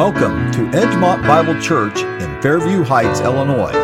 [0.00, 3.74] Welcome to Edgemont Bible Church in Fairview Heights, Illinois,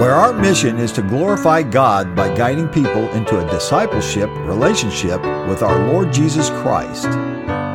[0.00, 5.62] where our mission is to glorify God by guiding people into a discipleship relationship with
[5.62, 7.06] our Lord Jesus Christ.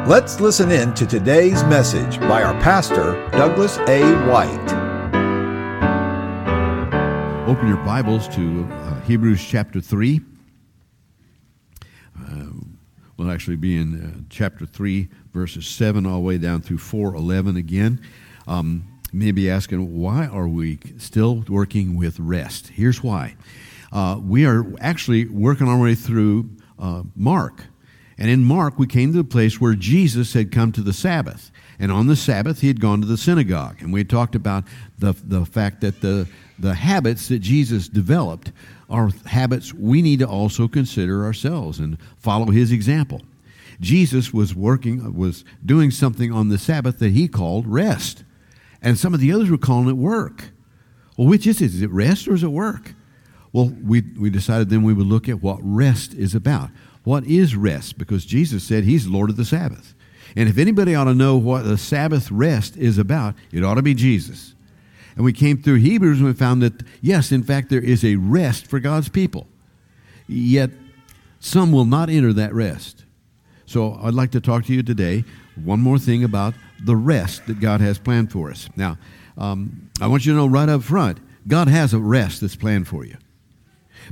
[0.10, 4.02] Let's listen in to today's message by our pastor, Douglas A.
[4.28, 4.74] White.
[7.48, 10.20] Open your Bibles to uh, Hebrews chapter 3.
[13.20, 17.58] We'll actually be in uh, chapter 3, verses 7 all the way down through 411
[17.58, 18.00] again.
[18.48, 22.70] Um, you may be asking, why are we still working with rest?
[22.70, 23.36] Here's why.
[23.92, 27.66] Uh, we are actually working our way through uh, Mark.
[28.18, 31.52] And in Mark, we came to the place where Jesus had come to the Sabbath.
[31.78, 33.82] And on the Sabbath, he had gone to the synagogue.
[33.82, 34.64] And we talked about
[34.98, 36.26] the, the fact that the,
[36.58, 38.54] the habits that Jesus developed
[38.90, 43.22] are habits we need to also consider ourselves and follow his example.
[43.80, 48.24] Jesus was working, was doing something on the Sabbath that he called rest.
[48.82, 50.52] And some of the others were calling it work.
[51.18, 51.66] Well, which is it?
[51.66, 52.94] Is it rest or is it work?
[53.52, 56.70] Well, we, we decided then we would look at what rest is about.
[57.04, 57.98] What is rest?
[57.98, 59.96] Because Jesus said he's Lord of the Sabbath.
[60.36, 63.82] And if anybody ought to know what the Sabbath rest is about, it ought to
[63.82, 64.54] be Jesus.
[65.20, 68.16] And we came through Hebrews and we found that, yes, in fact, there is a
[68.16, 69.48] rest for God's people.
[70.30, 70.70] Yet,
[71.42, 73.04] some will not enter that rest.
[73.66, 75.26] So, I'd like to talk to you today
[75.62, 78.70] one more thing about the rest that God has planned for us.
[78.78, 78.98] Now,
[79.38, 82.88] um, I want you to know right up front God has a rest that's planned
[82.88, 83.18] for you.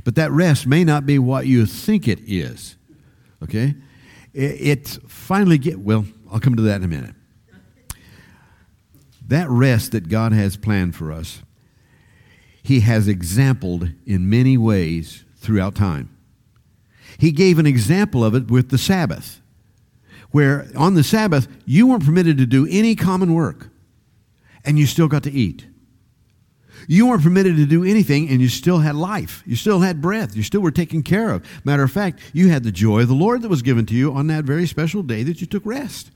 [0.04, 2.76] But that rest may not be what you think it is.
[3.42, 3.76] Okay?
[4.34, 7.14] It's finally get well, I'll come to that in a minute.
[9.28, 11.42] That rest that God has planned for us,
[12.62, 16.14] He has exampled in many ways throughout time.
[17.18, 19.40] He gave an example of it with the Sabbath,
[20.30, 23.70] where on the Sabbath you weren't permitted to do any common work,
[24.64, 25.66] and you still got to eat.
[26.86, 29.42] You weren't permitted to do anything, and you still had life.
[29.44, 30.36] You still had breath.
[30.36, 31.44] You still were taken care of.
[31.64, 34.12] Matter of fact, you had the joy of the Lord that was given to you
[34.12, 36.10] on that very special day that you took rest.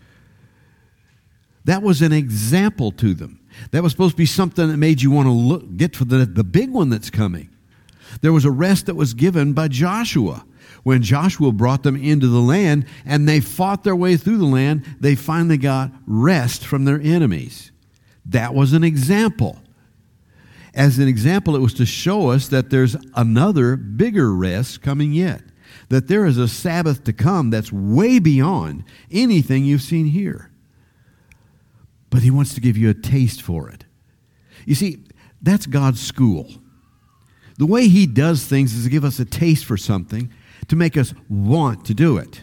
[1.65, 3.41] That was an example to them.
[3.71, 6.27] That was supposed to be something that made you want to look, get for the,
[6.27, 7.51] the big one that's coming.
[8.21, 10.45] There was a rest that was given by Joshua.
[10.83, 14.85] When Joshua brought them into the land and they fought their way through the land,
[15.01, 17.71] they finally got rest from their enemies.
[18.27, 19.61] That was an example.
[20.75, 25.43] As an example, it was to show us that there's another bigger rest coming yet.
[25.89, 30.52] That there is a Sabbath to come that's way beyond anything you've seen here
[32.13, 33.87] but He wants to give you a taste for it.
[34.67, 35.03] You see,
[35.41, 36.47] that's God's school.
[37.59, 40.31] The way He does things is to give us a taste for something
[40.69, 42.43] to make us want to do it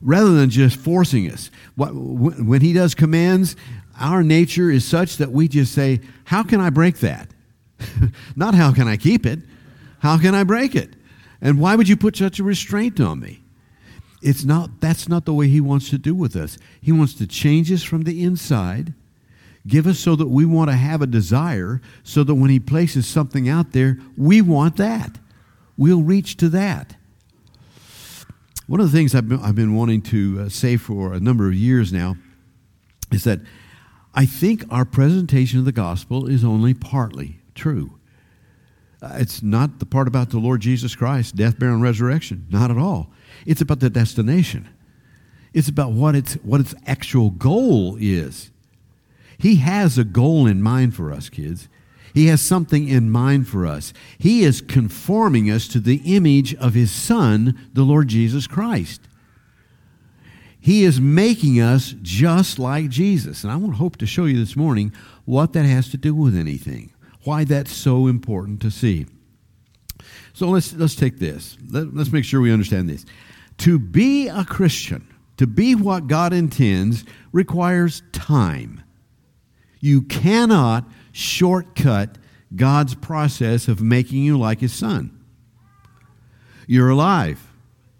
[0.00, 1.50] rather than just forcing us.
[1.76, 3.56] When He does commands,
[3.98, 7.28] our nature is such that we just say, How can I break that?
[8.36, 9.40] Not how can I keep it?
[9.98, 10.94] How can I break it?
[11.40, 13.42] And why would you put such a restraint on me?
[14.26, 16.58] It's not that's not the way he wants to do with us.
[16.80, 18.92] He wants to change us from the inside
[19.66, 23.06] give us so that we want to have a desire so that when he places
[23.06, 25.18] something out there we want that.
[25.76, 26.96] We'll reach to that.
[28.66, 31.46] One of the things i've been, I've been wanting to uh, say for a number
[31.46, 32.16] of years now
[33.12, 33.40] is that
[34.12, 37.95] i think our presentation of the gospel is only partly true
[39.02, 42.70] Uh, it's not the part about the lord jesus christ death burial and resurrection not
[42.70, 43.10] at all
[43.44, 44.68] it's about the destination.
[45.52, 48.50] It's about what its, what its actual goal is.
[49.38, 51.68] He has a goal in mind for us, kids.
[52.14, 53.92] He has something in mind for us.
[54.18, 59.02] He is conforming us to the image of His Son, the Lord Jesus Christ.
[60.58, 63.44] He is making us just like Jesus.
[63.44, 64.92] And I want to hope to show you this morning
[65.26, 66.92] what that has to do with anything,
[67.26, 69.06] why that's so important to see.
[70.32, 71.56] So let's, let's take this.
[71.70, 73.04] Let, let's make sure we understand this.
[73.58, 75.06] To be a Christian,
[75.38, 78.82] to be what God intends, requires time.
[79.80, 82.18] You cannot shortcut
[82.54, 85.24] God's process of making you like His Son.
[86.66, 87.40] You're alive.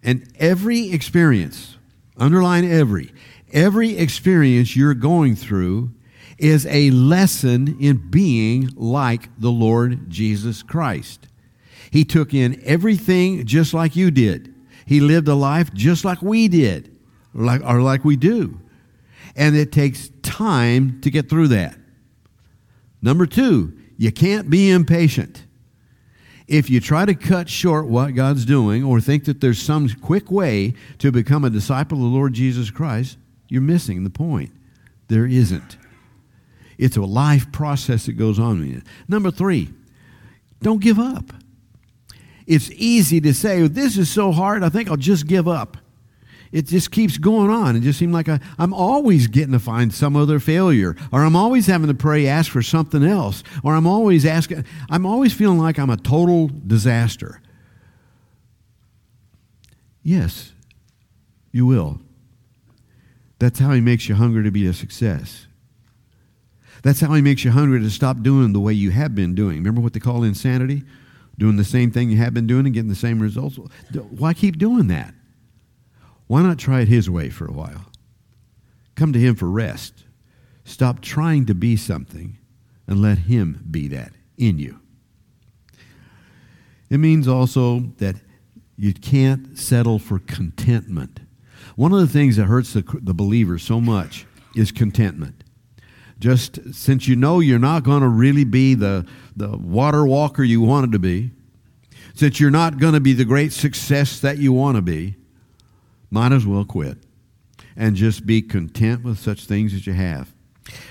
[0.02, 1.78] And every experience,
[2.16, 3.12] underline every,
[3.52, 5.92] every experience you're going through
[6.38, 11.28] is a lesson in being like the Lord Jesus Christ.
[11.90, 14.54] He took in everything just like you did.
[14.84, 16.94] He lived a life just like we did,
[17.32, 18.60] like, or like we do.
[19.34, 21.76] And it takes time to get through that.
[23.02, 25.44] Number two, you can't be impatient.
[26.46, 30.30] If you try to cut short what God's doing or think that there's some quick
[30.30, 33.18] way to become a disciple of the Lord Jesus Christ,
[33.48, 34.52] you're missing the point.
[35.08, 35.76] There isn't.
[36.78, 38.82] It's a life process that goes on.
[39.08, 39.70] Number three,
[40.62, 41.32] don't give up.
[42.46, 45.76] It's easy to say, oh, This is so hard, I think I'll just give up.
[46.52, 47.76] It just keeps going on.
[47.76, 51.34] It just seems like I, I'm always getting to find some other failure, or I'm
[51.34, 55.58] always having to pray, ask for something else, or I'm always asking, I'm always feeling
[55.58, 57.40] like I'm a total disaster.
[60.02, 60.52] Yes,
[61.50, 62.00] you will.
[63.38, 65.46] That's how he makes you hungry to be a success.
[66.86, 69.56] That's how he makes you hungry to stop doing the way you have been doing.
[69.56, 70.84] Remember what they call insanity?
[71.36, 73.58] Doing the same thing you have been doing and getting the same results.
[74.10, 75.12] Why keep doing that?
[76.28, 77.86] Why not try it his way for a while?
[78.94, 80.04] Come to him for rest.
[80.64, 82.38] Stop trying to be something
[82.86, 84.78] and let him be that in you.
[86.88, 88.14] It means also that
[88.76, 91.18] you can't settle for contentment.
[91.74, 94.24] One of the things that hurts the, the believer so much
[94.54, 95.35] is contentment.
[96.18, 100.60] Just since you know you're not going to really be the, the water walker you
[100.60, 101.30] wanted to be,
[102.14, 105.16] since you're not going to be the great success that you want to be,
[106.10, 106.98] might as well quit
[107.76, 110.32] and just be content with such things as you have.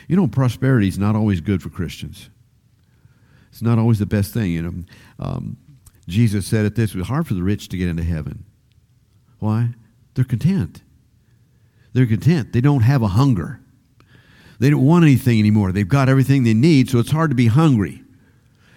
[0.07, 2.29] You know, prosperity is not always good for Christians.
[3.51, 4.51] It's not always the best thing.
[4.51, 4.73] You know,
[5.19, 5.57] um,
[6.07, 8.45] Jesus said it this: "It's hard for the rich to get into heaven.
[9.39, 9.69] Why?
[10.13, 10.81] They're content.
[11.93, 12.53] They're content.
[12.53, 13.61] They don't have a hunger.
[14.59, 15.71] They don't want anything anymore.
[15.71, 18.03] They've got everything they need, so it's hard to be hungry.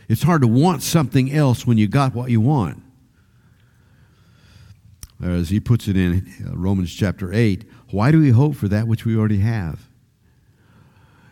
[0.08, 2.82] It's hard to want something else when you got what you want.
[5.22, 8.86] As he puts it in uh, Romans chapter 8, why do we hope for that
[8.86, 9.88] which we already have?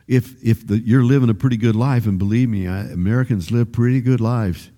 [0.08, 3.72] If, if the, you're living a pretty good life, and believe me, I, Americans live
[3.72, 4.70] pretty good lives.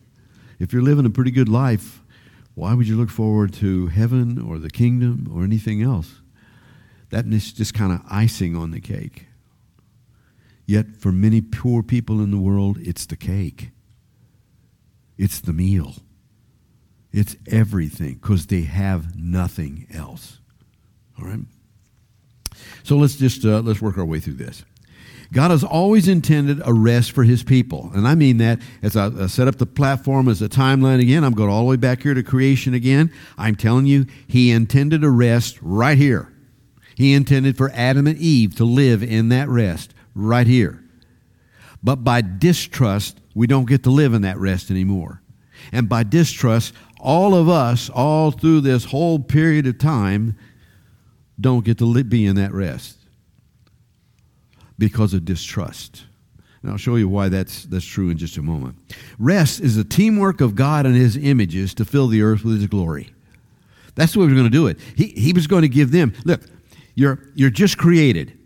[0.59, 2.03] If you're living a pretty good life,
[2.55, 6.21] why would you look forward to heaven or the kingdom or anything else?
[7.11, 9.28] That is just kind of icing on the cake.
[10.69, 13.70] Yet, for many poor people in the world, it's the cake,
[15.17, 15.94] it's the meal,
[17.11, 20.41] it's everything because they have nothing else.
[21.19, 21.41] All right?
[22.82, 24.62] So let's just uh, let's work our way through this.
[25.32, 27.91] God has always intended a rest for his people.
[27.94, 31.32] And I mean that as I set up the platform as a timeline again, I'm
[31.32, 33.11] going all the way back here to creation again.
[33.38, 36.31] I'm telling you, he intended a rest right here.
[36.94, 40.82] He intended for Adam and Eve to live in that rest right here.
[41.82, 45.23] But by distrust, we don't get to live in that rest anymore.
[45.73, 50.37] And by distrust, all of us, all through this whole period of time,
[51.41, 52.99] don't get to be in that rest
[54.76, 56.05] because of distrust.
[56.62, 58.76] And I'll show you why that's, that's true in just a moment.
[59.19, 62.67] Rest is the teamwork of God and His images to fill the earth with His
[62.67, 63.11] glory.
[63.94, 64.79] That's the way we're going to do it.
[64.97, 66.41] He, he was going to give them, look,
[66.94, 68.38] you're, you're just created,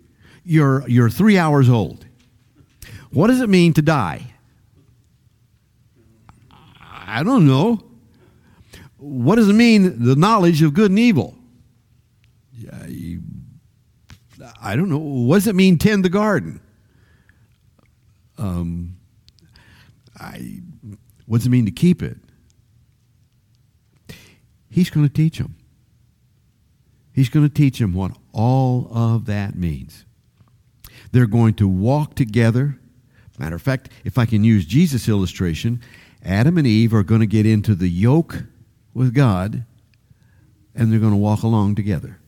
[0.45, 2.07] you're, you're three hours old.
[3.11, 4.33] What does it mean to die?
[6.51, 7.83] I don't know.
[8.97, 11.37] What does it mean, the knowledge of good and evil?
[12.57, 13.19] Yeah,
[14.63, 14.99] I don't know.
[14.99, 16.61] What does it mean, tend the garden?
[18.39, 18.97] Um,
[20.19, 20.61] I,
[21.27, 22.17] what does it mean to keep it?
[24.71, 25.57] He's going to teach them.
[27.13, 30.07] He's going to teach them what all of that means.
[31.13, 32.79] They're going to walk together.
[33.39, 35.81] Matter of fact, if I can use Jesus' illustration,
[36.25, 38.45] Adam and Eve are going to get into the yoke
[38.95, 39.65] with God
[40.75, 42.19] and they're going to walk along together.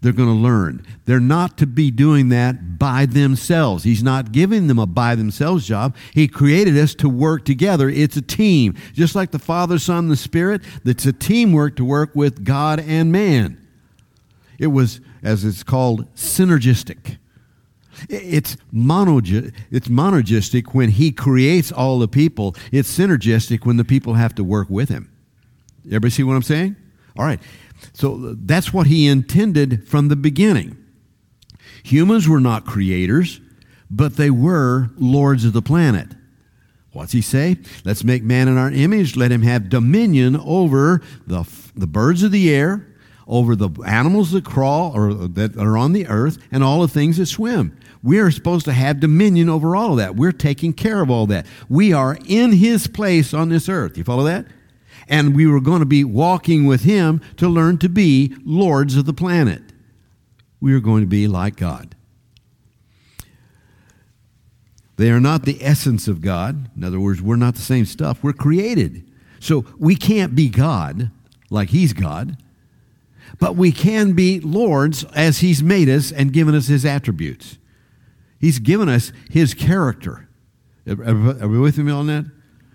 [0.00, 0.84] They're going to learn.
[1.04, 3.84] They're not to be doing that by themselves.
[3.84, 5.94] He's not giving them a by themselves job.
[6.12, 7.88] He created us to work together.
[7.88, 8.74] It's a team.
[8.92, 12.80] Just like the Father, Son, and the Spirit, it's a teamwork to work with God
[12.80, 13.64] and man.
[14.58, 17.18] It was, as it's called, synergistic.
[18.08, 22.56] It's, monog- it's monergistic when he creates all the people.
[22.70, 25.10] It's synergistic when the people have to work with him.
[25.86, 26.76] Everybody see what I'm saying?
[27.16, 27.40] All right.
[27.92, 30.76] So that's what he intended from the beginning.
[31.84, 33.40] Humans were not creators,
[33.90, 36.08] but they were lords of the planet.
[36.92, 37.56] What's he say?
[37.84, 39.16] Let's make man in our image.
[39.16, 42.86] Let him have dominion over the, the birds of the air,
[43.26, 47.16] over the animals that crawl or that are on the earth, and all the things
[47.16, 47.76] that swim.
[48.02, 50.16] We are supposed to have dominion over all of that.
[50.16, 51.46] We're taking care of all that.
[51.68, 53.96] We are in his place on this earth.
[53.96, 54.46] You follow that?
[55.08, 59.04] and we were going to be walking with Him to learn to be lords of
[59.04, 59.62] the planet.
[60.60, 61.94] We are going to be like God.
[64.96, 66.70] They are not the essence of God.
[66.76, 68.22] In other words, we're not the same stuff.
[68.22, 69.10] We're created.
[69.40, 71.10] So we can't be God
[71.50, 72.36] like He's God,
[73.40, 77.58] but we can be lords as He's made us and given us His attributes.
[78.42, 80.28] He's given us His character.
[80.86, 82.26] Are we with me on that?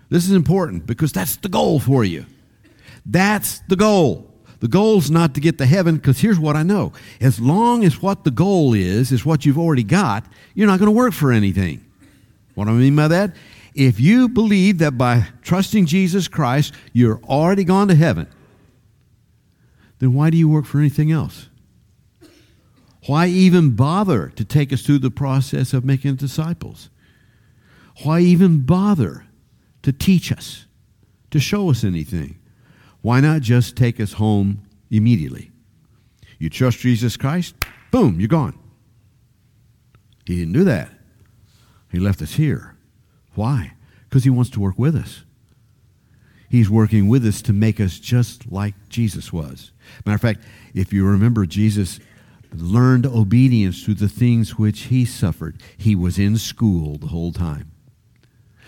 [0.08, 2.24] This is important because that's the goal for you.
[3.04, 4.34] That's the goal.
[4.60, 6.92] The goal is not to get to heaven because here's what I know.
[7.20, 10.90] As long as what the goal is, is what you've already got, you're not going
[10.90, 11.84] to work for anything.
[12.54, 13.36] What do I mean by that?
[13.74, 18.26] If you believe that by trusting Jesus Christ, you're already gone to heaven,
[19.98, 21.48] then why do you work for anything else?
[23.08, 26.90] Why even bother to take us through the process of making disciples?
[28.02, 29.24] Why even bother
[29.80, 30.66] to teach us,
[31.30, 32.38] to show us anything?
[33.00, 34.60] Why not just take us home
[34.90, 35.50] immediately?
[36.38, 37.54] You trust Jesus Christ,
[37.90, 38.58] boom, you're gone.
[40.26, 40.90] He didn't do that.
[41.90, 42.76] He left us here.
[43.34, 43.72] Why?
[44.06, 45.24] Because he wants to work with us.
[46.50, 49.72] He's working with us to make us just like Jesus was.
[50.04, 50.40] Matter of fact,
[50.74, 52.00] if you remember, Jesus
[52.52, 55.60] learned obedience through the things which he suffered.
[55.76, 57.70] He was in school the whole time.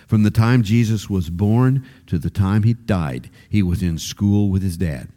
[0.06, 4.50] From the time Jesus was born to the time he died, he was in school
[4.50, 5.08] with his dad.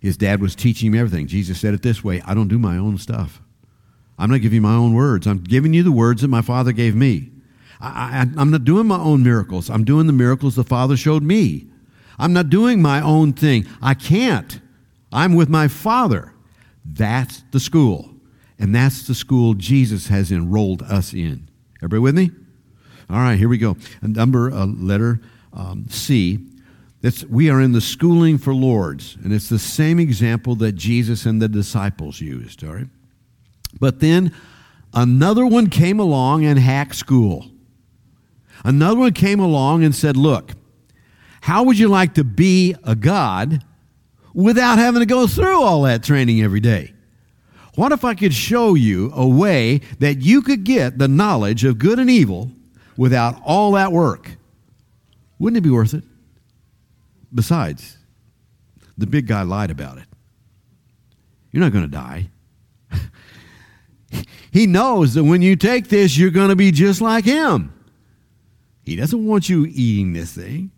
[0.00, 1.26] His dad was teaching him everything.
[1.26, 3.40] Jesus said it this way I don't do my own stuff.
[4.18, 5.26] I'm not giving you my own words.
[5.26, 7.30] I'm giving you the words that my Father gave me.
[7.80, 9.70] I, am not doing my own miracles.
[9.70, 11.68] I'm doing the miracles the Father showed me.
[12.18, 13.66] I'm not doing my own thing.
[13.80, 14.60] I can't.
[15.12, 16.32] I'm with my Father.
[16.92, 18.10] That's the school.
[18.58, 21.48] And that's the school Jesus has enrolled us in.
[21.78, 22.30] Everybody with me?
[23.10, 23.76] All right, here we go.
[24.02, 25.20] Number uh, letter
[25.52, 26.38] um, C.
[27.00, 31.24] That's, we are in the schooling for lords, and it's the same example that Jesus
[31.24, 32.64] and the disciples used.
[32.64, 32.88] All right,
[33.78, 34.34] but then
[34.92, 37.46] another one came along and hacked school.
[38.64, 40.52] Another one came along and said, "Look,
[41.42, 43.64] how would you like to be a god
[44.34, 46.92] without having to go through all that training every day?"
[47.74, 51.78] What if I could show you a way that you could get the knowledge of
[51.78, 52.50] good and evil
[52.98, 54.36] without all that work.
[55.38, 56.02] Wouldn't it be worth it?
[57.32, 57.96] Besides,
[58.98, 60.04] the big guy lied about it.
[61.52, 62.30] You're not going to die.
[64.50, 67.72] he knows that when you take this, you're going to be just like him.
[68.82, 70.72] He doesn't want you eating this thing.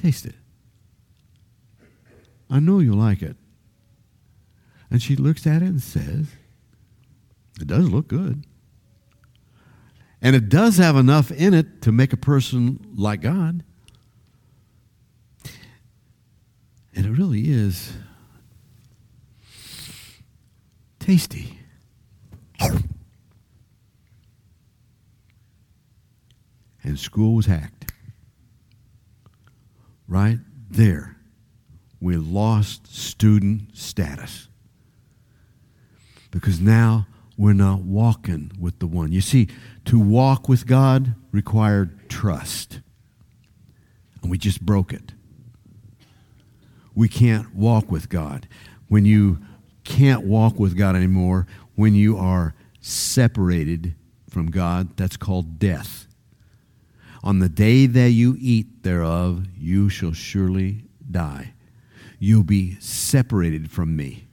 [0.00, 0.34] Taste it.
[2.48, 3.36] I know you'll like it.
[4.90, 6.28] And she looks at it and says,
[7.60, 8.44] it does look good.
[10.22, 13.62] And it does have enough in it to make a person like God.
[16.94, 17.92] And it really is
[20.98, 21.58] tasty.
[26.82, 27.79] And school was hacked.
[30.20, 31.16] Right there,
[31.98, 34.48] we lost student status.
[36.30, 37.06] Because now
[37.38, 39.12] we're not walking with the one.
[39.12, 39.48] You see,
[39.86, 42.80] to walk with God required trust.
[44.20, 45.14] And we just broke it.
[46.94, 48.46] We can't walk with God.
[48.88, 49.38] When you
[49.84, 51.46] can't walk with God anymore,
[51.76, 53.94] when you are separated
[54.28, 56.06] from God, that's called death.
[57.22, 61.52] On the day that you eat thereof, you shall surely die.
[62.18, 64.28] You'll be separated from me.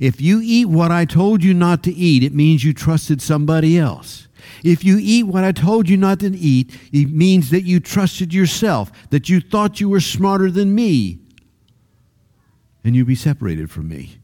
[0.00, 3.78] If you eat what I told you not to eat, it means you trusted somebody
[3.78, 4.28] else.
[4.62, 8.34] If you eat what I told you not to eat, it means that you trusted
[8.34, 11.18] yourself, that you thought you were smarter than me,
[12.82, 14.18] and you'll be separated from me.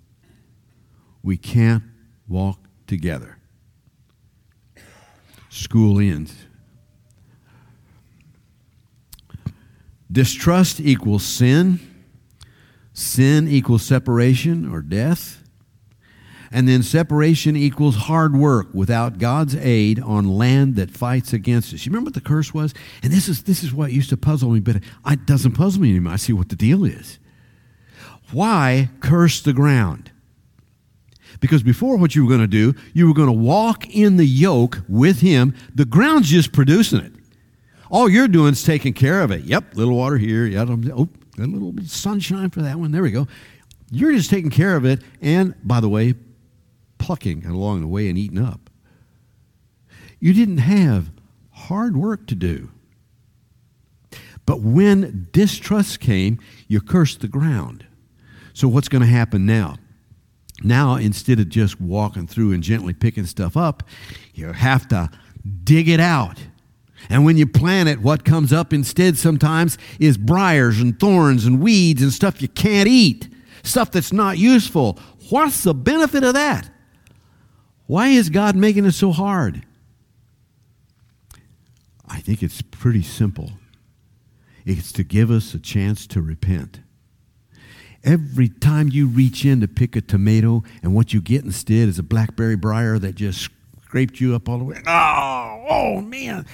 [1.23, 1.85] We can't
[2.28, 3.38] walk together.
[5.49, 6.35] School ends.
[10.10, 11.80] Distrust equals sin.
[12.92, 15.42] Sin equals separation or death.
[16.52, 21.86] And then separation equals hard work without God's aid on land that fights against us.
[21.86, 22.74] You remember what the curse was?
[23.04, 24.76] And this is, this is what used to puzzle me, but
[25.06, 26.14] it doesn't puzzle me anymore.
[26.14, 27.20] I see what the deal is.
[28.32, 30.10] Why curse the ground?
[31.38, 34.26] Because before, what you were going to do, you were going to walk in the
[34.26, 35.54] yoke with Him.
[35.72, 37.12] The ground's just producing it.
[37.90, 39.42] All you're doing is taking care of it.
[39.42, 40.47] Yep, little water here.
[40.47, 42.92] Yep, oh, a little bit of sunshine for that one.
[42.92, 43.26] There we go.
[43.90, 45.02] You're just taking care of it.
[45.20, 46.14] And by the way,
[46.99, 48.70] plucking along the way and eating up.
[50.20, 51.11] You didn't have
[51.50, 52.70] hard work to do.
[54.47, 57.87] But when distrust came, you cursed the ground.
[58.52, 59.76] So, what's going to happen now?
[60.62, 63.82] Now, instead of just walking through and gently picking stuff up,
[64.35, 65.11] you have to
[65.64, 66.38] dig it out.
[67.10, 71.60] And when you plant it, what comes up instead sometimes is briars and thorns and
[71.60, 73.28] weeds and stuff you can't eat.
[73.62, 74.98] stuff that's not useful.
[75.28, 76.70] What's the benefit of that?
[77.86, 79.66] Why is God making it so hard?
[82.08, 83.52] I think it's pretty simple.
[84.64, 86.80] It's to give us a chance to repent.
[88.02, 91.98] Every time you reach in to pick a tomato, and what you get instead is
[91.98, 93.50] a blackberry briar that just
[93.84, 94.80] scraped you up all the way.
[94.86, 96.46] Oh, oh man.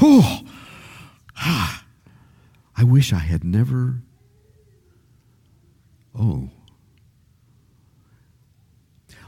[0.00, 0.40] Oh.
[1.36, 4.02] I wish I had never.
[6.18, 6.50] Oh.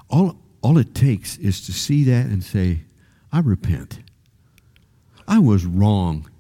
[0.09, 2.83] All, all it takes is to see that and say,
[3.31, 4.01] I repent.
[5.27, 6.31] I was wrong.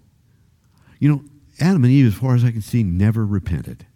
[0.98, 1.24] You know,
[1.60, 3.86] Adam and Eve, as far as I can see, never repented.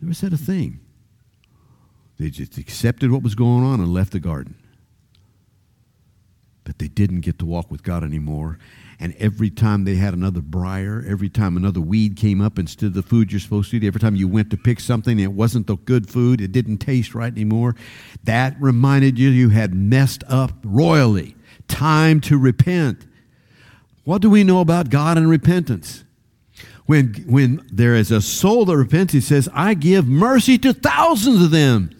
[0.00, 0.80] Never said a thing.
[2.18, 4.56] They just accepted what was going on and left the garden.
[6.64, 8.58] But they didn't get to walk with God anymore.
[9.02, 12.94] And every time they had another briar, every time another weed came up instead of
[12.94, 15.32] the food you're supposed to eat, every time you went to pick something and it
[15.32, 17.74] wasn't the good food, it didn't taste right anymore,
[18.22, 21.34] that reminded you you had messed up royally.
[21.66, 23.08] Time to repent.
[24.04, 26.04] What do we know about God and repentance?
[26.86, 31.42] When, when there is a soul that repents, he says, I give mercy to thousands
[31.42, 31.90] of them.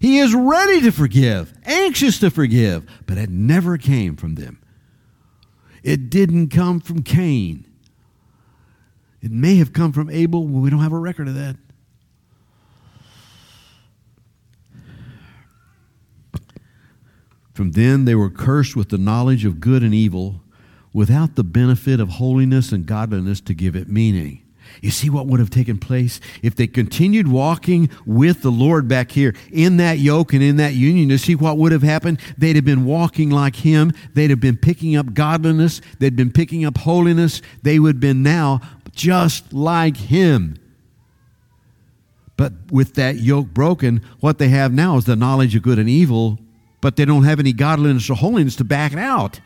[0.00, 4.58] He is ready to forgive, anxious to forgive, but it never came from them.
[5.82, 7.66] It didn't come from Cain.
[9.20, 11.56] It may have come from Abel, but we don't have a record of that.
[17.52, 20.42] From then they were cursed with the knowledge of good and evil
[20.92, 24.41] without the benefit of holiness and godliness to give it meaning.
[24.82, 29.12] You see what would have taken place if they continued walking with the Lord back
[29.12, 31.08] here in that yoke and in that union.
[31.08, 32.18] You see what would have happened?
[32.36, 33.92] They'd have been walking like Him.
[34.14, 35.80] They'd have been picking up godliness.
[36.00, 37.42] They'd been picking up holiness.
[37.62, 40.58] They would have been now just like Him.
[42.36, 45.88] But with that yoke broken, what they have now is the knowledge of good and
[45.88, 46.40] evil,
[46.80, 49.40] but they don't have any godliness or holiness to back it out.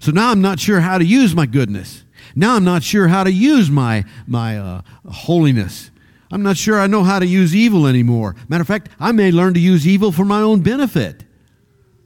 [0.00, 2.03] So now I'm not sure how to use my goodness.
[2.34, 5.90] Now I'm not sure how to use my, my uh, holiness.
[6.30, 8.34] I'm not sure I know how to use evil anymore.
[8.48, 11.24] Matter of fact, I may learn to use evil for my own benefit.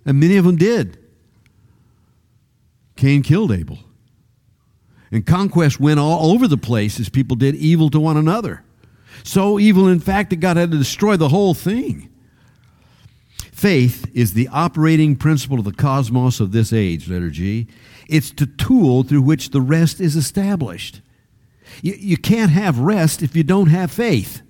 [0.04, 0.98] And many of them did.
[2.96, 3.78] Cain killed Abel.
[5.10, 8.62] And conquest went all over the place as people did evil to one another.
[9.24, 12.10] So evil, in fact, that God had to destroy the whole thing.
[13.52, 17.66] Faith is the operating principle of the cosmos of this age, letter G.
[18.08, 21.02] It's the tool through which the rest is established.
[21.82, 24.42] You, you can't have rest if you don't have faith.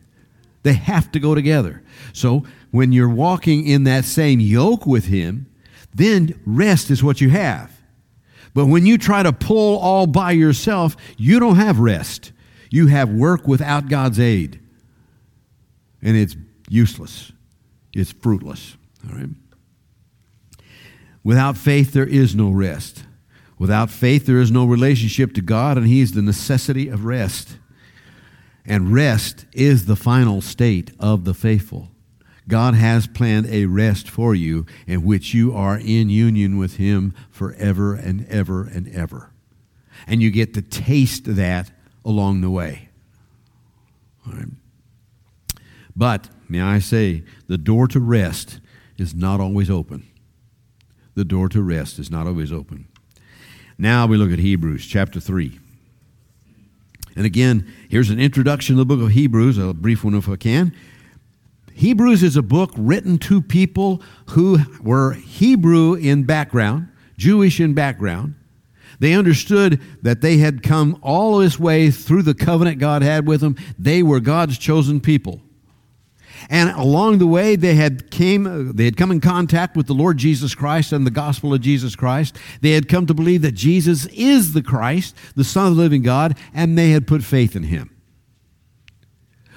[0.63, 1.83] They have to go together.
[2.13, 5.47] So when you're walking in that same yoke with Him,
[5.95, 7.73] then rest is what you have.
[8.55, 12.33] But when you try to pull all by yourself, you don't have rest.
[12.71, 14.61] You have work without God's aid.
[16.03, 16.37] And it's
[16.69, 17.33] useless,
[17.95, 18.77] it's fruitless.
[19.09, 19.31] All right?
[21.25, 23.05] Without faith, there is no rest.
[23.59, 27.59] Without faith, there is no relationship to God, and He is the necessity of rest.
[28.65, 31.91] And rest is the final state of the faithful.
[32.47, 37.15] God has planned a rest for you in which you are in union with Him
[37.31, 39.31] forever and ever and ever.
[40.07, 41.71] And you get to taste that
[42.05, 42.89] along the way.
[45.97, 48.61] But, may I say, the door to rest
[48.97, 50.07] is not always open.
[51.15, 52.88] The door to rest is not always open.
[53.79, 55.57] Now we look at Hebrews chapter 3.
[57.15, 60.35] And again, here's an introduction to the book of Hebrews, a brief one if I
[60.35, 60.75] can.
[61.75, 68.35] Hebrews is a book written to people who were Hebrew in background, Jewish in background.
[68.99, 73.41] They understood that they had come all this way through the covenant God had with
[73.41, 73.55] them.
[73.79, 75.41] They were God's chosen people.
[76.51, 80.17] And along the way, they had came, they had come in contact with the Lord
[80.17, 82.37] Jesus Christ and the gospel of Jesus Christ.
[82.63, 86.03] They had come to believe that Jesus is the Christ, the Son of the living
[86.03, 87.95] God, and they had put faith in him.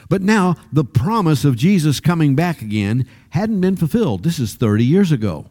[0.10, 4.24] But now the promise of Jesus coming back again hadn't been fulfilled.
[4.24, 5.46] This is 30 years ago.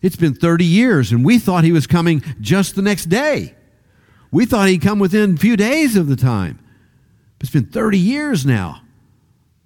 [0.00, 3.54] It's been 30 years, and we thought he was coming just the next day.
[4.30, 6.58] We thought he'd come within a few days of the time.
[7.42, 8.80] It's been 30 years now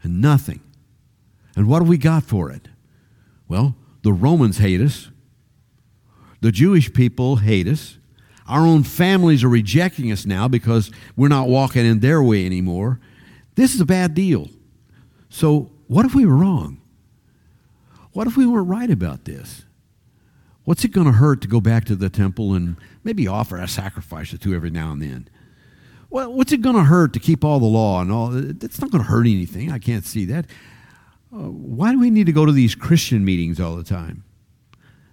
[0.04, 0.60] and nothing.
[1.56, 2.68] And what have we got for it?
[3.48, 5.10] Well, the Romans hate us.
[6.40, 7.98] The Jewish people hate us.
[8.46, 13.00] Our own families are rejecting us now because we're not walking in their way anymore.
[13.54, 14.48] This is a bad deal.
[15.30, 16.80] So, what if we were wrong?
[18.12, 19.64] What if we weren't right about this?
[20.64, 23.68] What's it going to hurt to go back to the temple and maybe offer a
[23.68, 25.28] sacrifice or two every now and then?
[26.14, 28.32] Well, what's it going to hurt to keep all the law and all?
[28.32, 29.72] It's not going to hurt anything.
[29.72, 30.46] I can't see that.
[31.32, 34.22] Uh, why do we need to go to these Christian meetings all the time?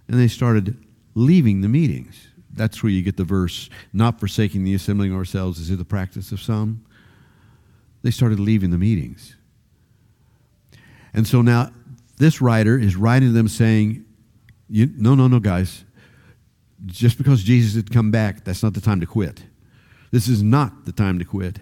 [0.06, 0.76] And they started
[1.16, 2.28] leaving the meetings.
[2.52, 6.40] That's where you get the verse, not forsaking the assembling ourselves is the practice of
[6.40, 6.86] some.
[8.02, 9.34] They started leaving the meetings.
[11.12, 11.72] And so now
[12.18, 14.04] this writer is writing to them saying,
[14.68, 15.82] No, no, no, guys.
[16.86, 19.42] Just because Jesus had come back, that's not the time to quit.
[20.12, 21.58] This is not the time to quit.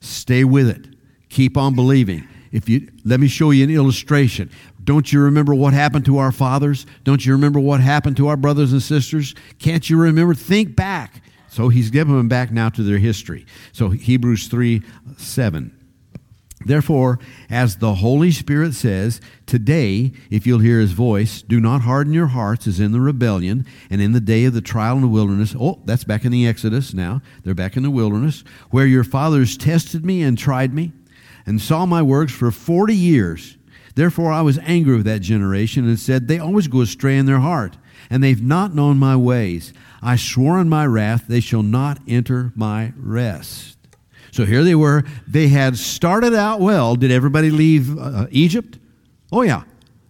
[0.00, 0.86] Stay with it.
[1.28, 2.26] Keep on believing.
[2.52, 4.50] If you let me show you an illustration.
[4.84, 6.86] Don't you remember what happened to our fathers?
[7.04, 9.34] Don't you remember what happened to our brothers and sisters?
[9.58, 10.34] Can't you remember?
[10.34, 11.22] Think back.
[11.48, 13.46] So he's giving them back now to their history.
[13.72, 14.82] So Hebrews 3
[15.18, 15.81] 7.
[16.64, 17.18] Therefore,
[17.50, 22.28] as the Holy Spirit says, today, if you'll hear his voice, do not harden your
[22.28, 25.54] hearts as in the rebellion and in the day of the trial in the wilderness.
[25.58, 27.20] Oh, that's back in the Exodus now.
[27.44, 30.92] They're back in the wilderness, where your fathers tested me and tried me
[31.46, 33.56] and saw my works for 40 years.
[33.94, 37.40] Therefore, I was angry with that generation and said, They always go astray in their
[37.40, 37.76] heart,
[38.08, 39.72] and they've not known my ways.
[40.00, 43.76] I swore in my wrath, they shall not enter my rest.
[44.32, 45.04] So here they were.
[45.28, 46.96] They had started out well.
[46.96, 48.78] Did everybody leave uh, Egypt?
[49.30, 49.62] Oh, yeah.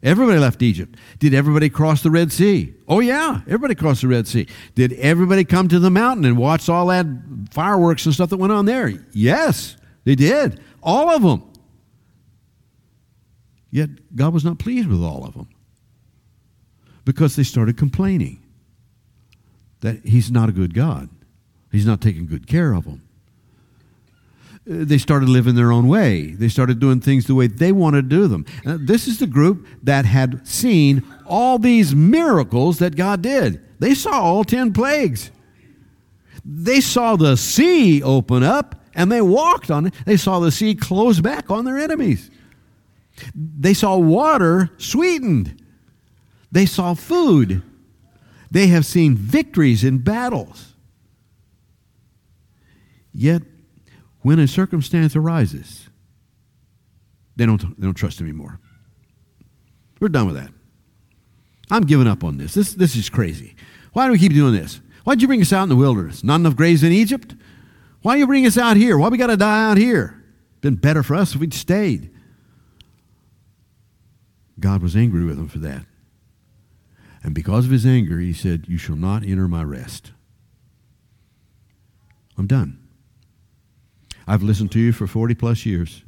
[0.03, 0.97] Everybody left Egypt.
[1.19, 2.73] Did everybody cross the Red Sea?
[2.89, 3.41] Oh, yeah.
[3.47, 4.47] Everybody crossed the Red Sea.
[4.75, 7.07] Did everybody come to the mountain and watch all that
[7.51, 8.93] fireworks and stuff that went on there?
[9.13, 10.61] Yes, they did.
[10.83, 11.49] All of them.
[13.71, 15.49] Yet God was not pleased with all of them
[17.05, 18.43] because they started complaining
[19.81, 21.09] that He's not a good God.
[21.73, 23.03] He's not taking good care of them.
[24.71, 26.33] Uh, they started living their own way.
[26.33, 28.47] They started doing things the way they wanted to do them.
[28.65, 33.61] Uh, this is the group that had seen all these miracles that God did.
[33.81, 35.33] They saw all 10 plagues.
[36.45, 39.95] They saw the sea open up and they walked on it.
[40.05, 42.31] They saw the sea close back on their enemies.
[43.35, 45.61] They saw water sweetened.
[46.51, 47.63] They saw food.
[48.51, 50.75] They have seen victories in battles.
[53.13, 53.43] Yet
[54.23, 55.89] when a circumstance arises,
[57.37, 58.59] they don't, they don't trust him anymore.
[60.01, 60.51] We're done with that.
[61.71, 62.55] I'm giving up on this.
[62.55, 63.55] This, this is crazy.
[63.93, 64.81] Why do we keep doing this?
[65.05, 66.23] Why'd you bring us out in the wilderness?
[66.23, 67.35] Not enough graves in Egypt?
[68.03, 68.99] Why you bring us out here?
[68.99, 70.23] Why we got to die out here?
[70.61, 72.11] Been better for us if we'd stayed.
[74.61, 75.87] God was angry with them for that.
[77.25, 80.13] And because of his anger, he said, You shall not enter my rest.
[82.37, 82.82] I'm done.
[84.27, 86.03] I've listened to you for 40 plus years.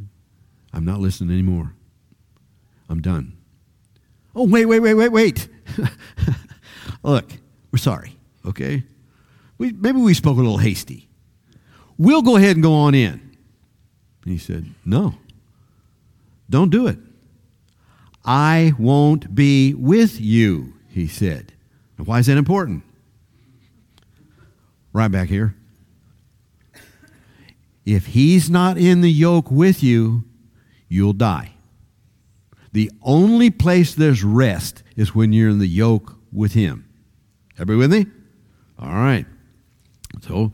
[0.72, 1.74] I'm not listening anymore.
[2.88, 3.36] I'm done.
[4.34, 5.48] Oh, wait, wait, wait, wait, wait.
[7.02, 7.32] Look,
[7.70, 8.82] we're sorry, okay?
[9.58, 11.08] We, maybe we spoke a little hasty.
[11.96, 13.12] We'll go ahead and go on in.
[14.24, 15.14] And he said, No,
[16.50, 16.98] don't do it.
[18.24, 21.52] I won't be with you, he said.
[21.98, 22.82] Now, why is that important?
[24.92, 25.54] Right back here.
[27.84, 30.24] If he's not in the yoke with you,
[30.88, 31.52] you'll die.
[32.72, 36.88] The only place there's rest is when you're in the yoke with him.
[37.58, 38.06] Everybody with me?
[38.78, 39.26] All right.
[40.22, 40.52] So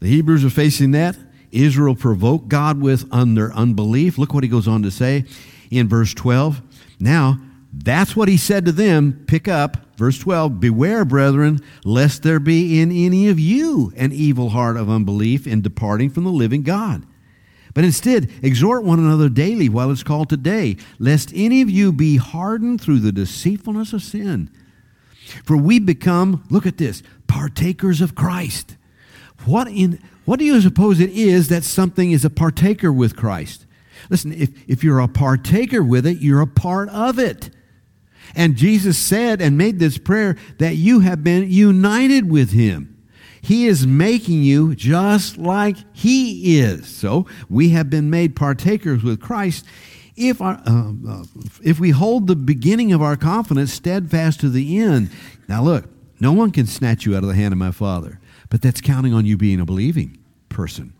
[0.00, 1.16] the Hebrews are facing that.
[1.50, 4.18] Israel provoked God with under unbelief.
[4.18, 5.24] Look what he goes on to say
[5.70, 6.60] in verse 12.
[7.00, 7.38] Now,
[7.72, 9.24] that's what he said to them.
[9.26, 14.50] Pick up verse 12 Beware, brethren, lest there be in any of you an evil
[14.50, 17.04] heart of unbelief in departing from the living God.
[17.74, 22.16] But instead, exhort one another daily while it's called today, lest any of you be
[22.16, 24.50] hardened through the deceitfulness of sin.
[25.44, 28.76] For we become, look at this, partakers of Christ.
[29.44, 33.66] What, in, what do you suppose it is that something is a partaker with Christ?
[34.08, 37.50] Listen, if, if you're a partaker with it, you're a part of it.
[38.34, 42.94] And Jesus said and made this prayer that you have been united with him.
[43.40, 46.88] He is making you just like he is.
[46.88, 49.64] So we have been made partakers with Christ
[50.16, 51.24] if, our, uh, uh,
[51.62, 55.10] if we hold the beginning of our confidence steadfast to the end.
[55.48, 55.86] Now, look,
[56.20, 58.18] no one can snatch you out of the hand of my Father,
[58.50, 60.92] but that's counting on you being a believing person.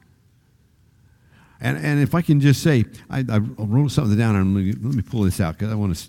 [1.61, 4.73] And, and if I can just say, I, I wrote something down, and let me,
[4.73, 6.09] let me pull this out because I want to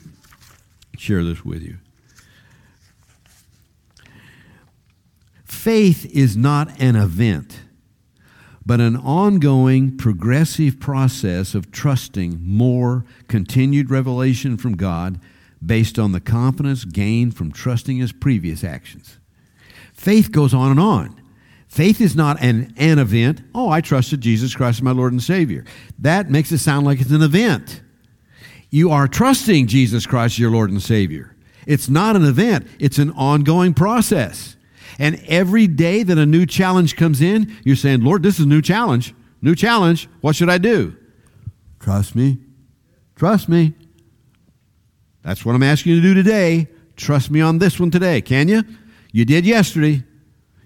[0.99, 1.77] share this with you.
[5.45, 7.61] Faith is not an event,
[8.65, 15.19] but an ongoing, progressive process of trusting more continued revelation from God
[15.65, 19.17] based on the confidence gained from trusting His previous actions.
[19.93, 21.21] Faith goes on and on.
[21.67, 23.41] Faith is not an, an event.
[23.53, 25.65] Oh, I trusted Jesus Christ as my Lord and Savior.
[25.99, 27.81] That makes it sound like it's an event.
[28.69, 31.35] You are trusting Jesus Christ, your Lord and Savior.
[31.65, 34.55] It's not an event, it's an ongoing process.
[34.97, 38.49] And every day that a new challenge comes in, you're saying, Lord, this is a
[38.49, 39.13] new challenge.
[39.41, 40.09] New challenge.
[40.21, 40.95] What should I do?
[41.79, 42.37] Trust me.
[43.15, 43.73] Trust me.
[45.23, 46.67] That's what I'm asking you to do today.
[46.97, 48.21] Trust me on this one today.
[48.21, 48.63] Can you?
[49.11, 50.03] You did yesterday.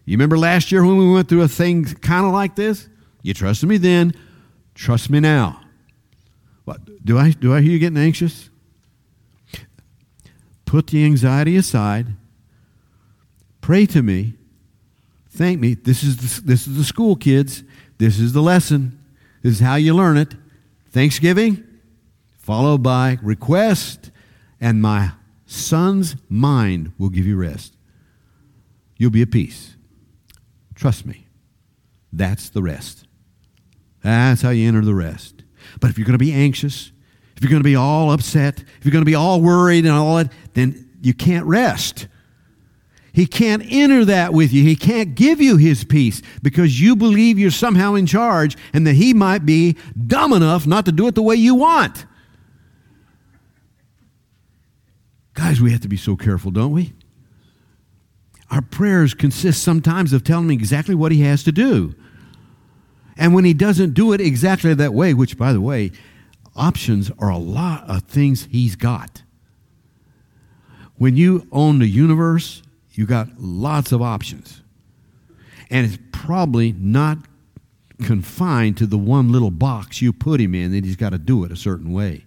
[0.06, 2.90] You remember last year when we went through a thing kind of like this?
[3.22, 4.14] You trusted me then.
[4.74, 5.63] Trust me now.
[6.66, 8.50] What do I do I hear you getting anxious?
[10.66, 12.08] Put the anxiety aside.
[13.62, 14.34] Pray to me.
[15.30, 15.74] Thank me.
[15.74, 17.64] This is the, this is the school kids.
[17.98, 19.00] This is the lesson.
[19.42, 20.36] This is how you learn it.
[20.90, 21.64] Thanksgiving
[22.38, 24.12] followed by request
[24.60, 25.12] and my
[25.46, 27.76] son's mind will give you rest.
[28.98, 29.76] You'll be at peace.
[30.76, 31.28] Trust me.
[32.12, 33.06] That's the rest.
[34.04, 35.43] That's how you enter the rest.
[35.80, 36.92] But if you're going to be anxious,
[37.36, 39.94] if you're going to be all upset, if you're going to be all worried and
[39.94, 42.08] all that, then you can't rest.
[43.12, 44.64] He can't enter that with you.
[44.64, 48.94] He can't give you his peace because you believe you're somehow in charge and that
[48.94, 52.08] he might be dumb enough not to do it the way you want.
[55.36, 56.94] Guys, we have to be so careful, don't we?
[58.50, 61.96] Our prayers consist sometimes of telling him exactly what he has to do.
[63.18, 65.92] And when he doesn't do it exactly that way, which, by the way,
[66.56, 69.24] options are a lot of things he's got.
[70.98, 74.62] When you own the universe, you got lots of options.
[75.70, 77.18] And it's probably not
[78.04, 81.44] confined to the one little box you put him in that he's got to do
[81.44, 82.26] it a certain way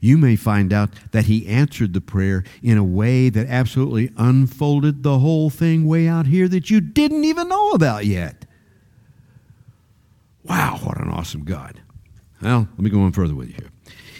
[0.00, 5.02] you may find out that he answered the prayer in a way that absolutely unfolded
[5.02, 8.44] the whole thing way out here that you didn't even know about yet.
[10.44, 11.80] Wow, what an awesome God.
[12.40, 13.70] Well, let me go on further with you here.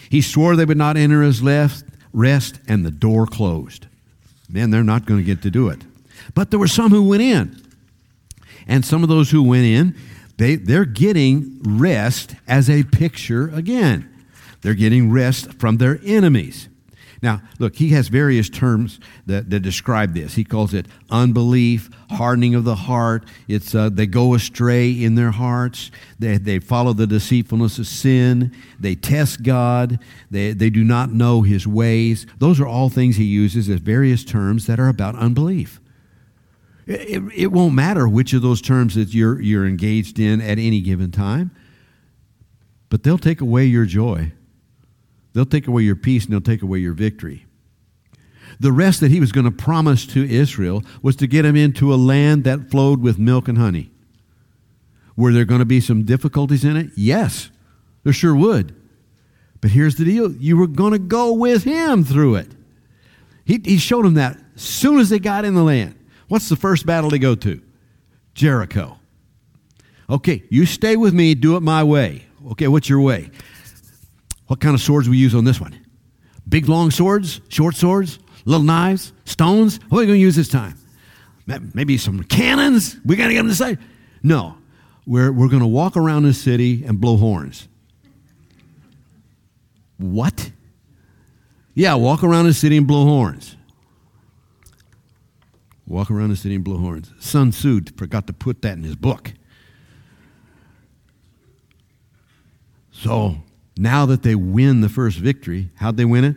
[0.09, 3.87] He swore they would not enter his rest, and the door closed.
[4.49, 5.81] Man, they're not going to get to do it.
[6.33, 7.61] But there were some who went in.
[8.67, 9.95] And some of those who went in,
[10.37, 14.09] they, they're getting rest as a picture again.
[14.61, 16.69] They're getting rest from their enemies.
[17.21, 20.35] Now, look, he has various terms that, that describe this.
[20.35, 23.25] He calls it unbelief, hardening of the heart.
[23.47, 25.91] It's uh, they go astray in their hearts.
[26.17, 28.55] They, they follow the deceitfulness of sin.
[28.79, 29.99] They test God.
[30.31, 32.25] They, they do not know his ways.
[32.37, 35.81] Those are all things he uses as various terms that are about unbelief.
[36.87, 40.57] It, it, it won't matter which of those terms that you're, you're engaged in at
[40.57, 41.51] any given time,
[42.87, 44.31] but they'll take away your joy
[45.33, 47.45] They'll take away your peace and they'll take away your victory.
[48.59, 51.93] The rest that he was going to promise to Israel was to get them into
[51.93, 53.91] a land that flowed with milk and honey.
[55.15, 56.91] Were there going to be some difficulties in it?
[56.95, 57.51] Yes,
[58.03, 58.75] there sure would.
[59.61, 62.47] But here's the deal you were going to go with him through it.
[63.45, 65.95] He, he showed them that as soon as they got in the land.
[66.27, 67.61] What's the first battle they go to?
[68.33, 68.97] Jericho.
[70.09, 72.25] Okay, you stay with me, do it my way.
[72.51, 73.29] Okay, what's your way?
[74.49, 75.79] What kind of swords we use on this one?
[76.47, 79.79] Big long swords, short swords, little knives, stones.
[79.89, 80.75] What are we going to use this time?
[81.45, 82.97] Maybe some cannons.
[83.05, 83.77] We got to get them to say.
[84.23, 84.57] No,
[85.05, 87.67] we're, we're going to walk around the city and blow horns.
[89.97, 90.51] What?
[91.75, 93.55] Yeah, walk around the city and blow horns.
[95.85, 97.13] Walk around the city and blow horns.
[97.19, 99.31] Sun Tzu forgot to put that in his book.
[102.91, 103.43] So
[103.79, 106.35] now that they win the first victory, how'd they win it?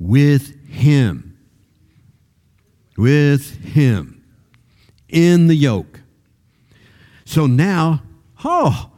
[0.00, 1.38] With Him.
[2.96, 4.24] With Him.
[5.08, 6.00] In the yoke.
[7.26, 8.02] So now,
[8.42, 8.90] oh,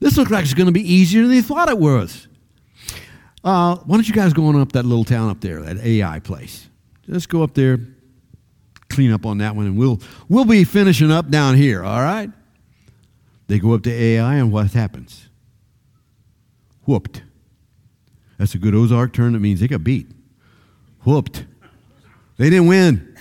[0.00, 2.26] this looks like it's going to be easier than they thought it was.
[3.44, 6.18] Uh, why don't you guys go on up that little town up there, that Ai
[6.20, 6.68] place?
[7.06, 7.78] Let's go up there,
[8.88, 11.82] clean up on that one, and we'll we'll be finishing up down here.
[11.82, 12.30] All right?
[13.48, 15.29] They go up to Ai, and what happens?
[16.90, 17.22] Whooped.
[18.36, 19.34] That's a good Ozark term.
[19.34, 20.10] That means they got beat.
[21.04, 21.44] Whooped.
[22.36, 23.16] They didn't win.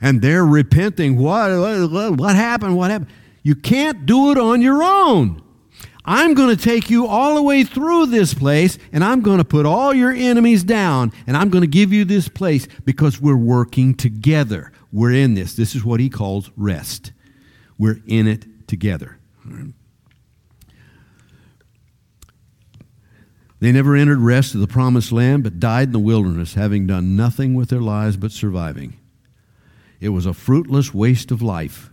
[0.00, 1.16] And they're repenting.
[1.16, 1.50] What,
[1.90, 2.76] what, what happened?
[2.76, 3.10] What happened?
[3.42, 5.42] You can't do it on your own.
[6.04, 9.44] I'm going to take you all the way through this place, and I'm going to
[9.44, 13.36] put all your enemies down, and I'm going to give you this place because we're
[13.36, 14.72] working together.
[14.92, 15.54] We're in this.
[15.54, 17.12] This is what he calls rest.
[17.76, 19.18] We're in it together.
[23.60, 27.16] They never entered rest of the promised land, but died in the wilderness, having done
[27.16, 28.98] nothing with their lives but surviving.
[30.00, 31.90] It was a fruitless waste of life.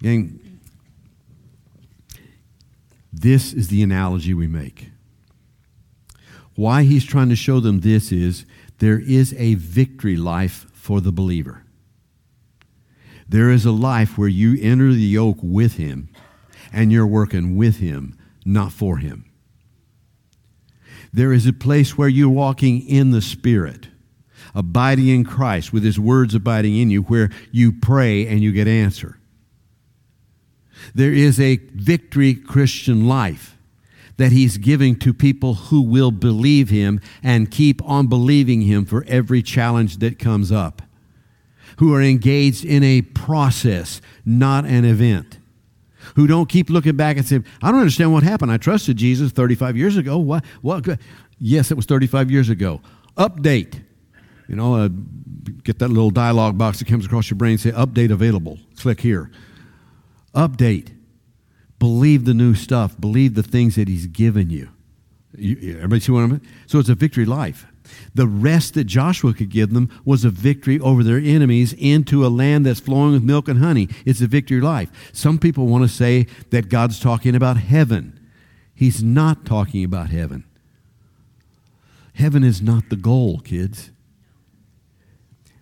[0.00, 0.60] Gang,
[3.12, 4.90] this is the analogy we make.
[6.54, 8.44] Why he's trying to show them this is
[8.78, 11.64] there is a victory life for the believer.
[13.28, 16.08] There is a life where you enter the yoke with him
[16.72, 19.27] and you're working with him, not for him.
[21.12, 23.88] There is a place where you're walking in the Spirit,
[24.54, 28.68] abiding in Christ, with his words abiding in you, where you pray and you get
[28.68, 29.18] answer.
[30.94, 33.56] There is a victory Christian life
[34.16, 39.04] that he's giving to people who will believe him and keep on believing him for
[39.06, 40.82] every challenge that comes up,
[41.78, 45.37] who are engaged in a process, not an event,
[46.18, 48.50] who don't keep looking back and say, I don't understand what happened.
[48.50, 50.18] I trusted Jesus 35 years ago.
[50.18, 50.44] What?
[50.62, 50.98] what?
[51.38, 52.80] Yes, it was 35 years ago.
[53.16, 53.84] Update.
[54.48, 54.88] You know, uh,
[55.62, 58.58] get that little dialog box that comes across your brain, say, update available.
[58.76, 59.30] Click here.
[60.34, 60.88] Update.
[61.78, 63.00] Believe the new stuff.
[63.00, 64.70] Believe the things that He's given you.
[65.36, 67.64] you everybody see what I'm So it's a victory life.
[68.14, 72.28] The rest that Joshua could give them was a victory over their enemies into a
[72.28, 73.88] land that's flowing with milk and honey.
[74.04, 75.10] It's a victory life.
[75.12, 78.18] Some people want to say that God's talking about heaven.
[78.74, 80.44] He's not talking about heaven.
[82.14, 83.90] Heaven is not the goal, kids.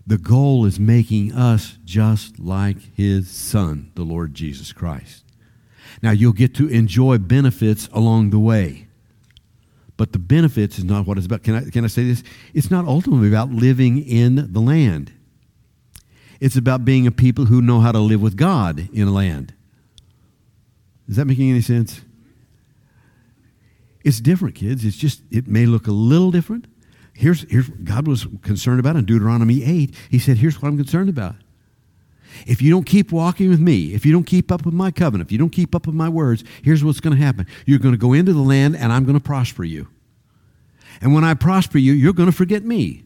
[0.07, 5.25] The goal is making us just like His Son, the Lord Jesus Christ.
[6.03, 8.86] Now, you'll get to enjoy benefits along the way.
[9.97, 11.43] But the benefits is not what it's about.
[11.43, 12.23] Can I, can I say this?
[12.53, 15.13] It's not ultimately about living in the land.
[16.39, 19.55] It's about being a people who know how to live with God in a land.
[21.09, 22.03] Is that making any sense?
[24.05, 24.85] It's different, kids.
[24.85, 26.67] It's just, it may look a little different.
[27.15, 29.95] Here's, here's God was concerned about in Deuteronomy 8.
[30.11, 31.37] He said, Here's what I'm concerned about.
[32.46, 35.29] If you don't keep walking with me, if you don't keep up with my covenant,
[35.29, 37.46] if you don't keep up with my words, here's what's going to happen.
[37.64, 39.88] You're going to go into the land and I'm going to prosper you.
[41.01, 43.05] And when I prosper you, you're going to forget me.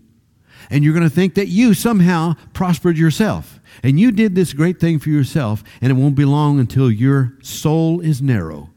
[0.71, 3.61] And you're going to think that you somehow prospered yourself.
[3.83, 7.33] And you did this great thing for yourself, and it won't be long until your
[7.43, 8.71] soul is narrow.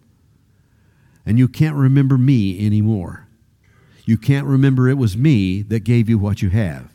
[1.25, 3.27] And you can't remember me anymore.
[4.05, 6.91] You can't remember it was me that gave you what you have.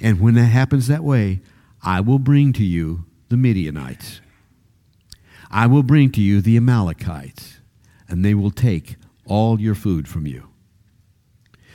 [0.00, 1.40] And when that happens that way,
[1.84, 4.20] I will bring to you the Midianites.
[5.50, 7.60] I will bring to you the Amalekites,
[8.08, 10.48] and they will take all your food from you.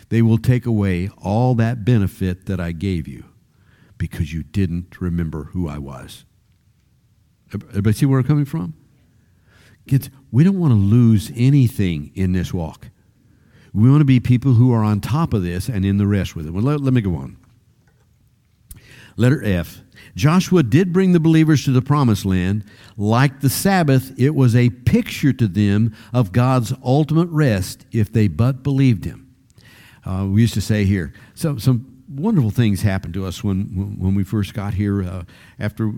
[0.10, 3.26] They will take away all that benefit that I gave you
[3.98, 6.26] because you didn't remember who I was.
[7.54, 8.74] Everybody see where I'm coming from?
[9.88, 12.89] Kids, we don't want to lose anything in this walk.
[13.74, 16.36] We want to be people who are on top of this and in the rest
[16.36, 16.52] with it.
[16.52, 17.38] Well, let, let me go on.
[19.19, 19.82] Letter F.
[20.15, 22.63] Joshua did bring the believers to the promised land.
[22.95, 28.29] Like the Sabbath, it was a picture to them of God's ultimate rest if they
[28.29, 29.36] but believed Him.
[30.05, 34.15] Uh, we used to say here, so, some wonderful things happened to us when, when
[34.15, 35.23] we first got here uh,
[35.60, 35.91] after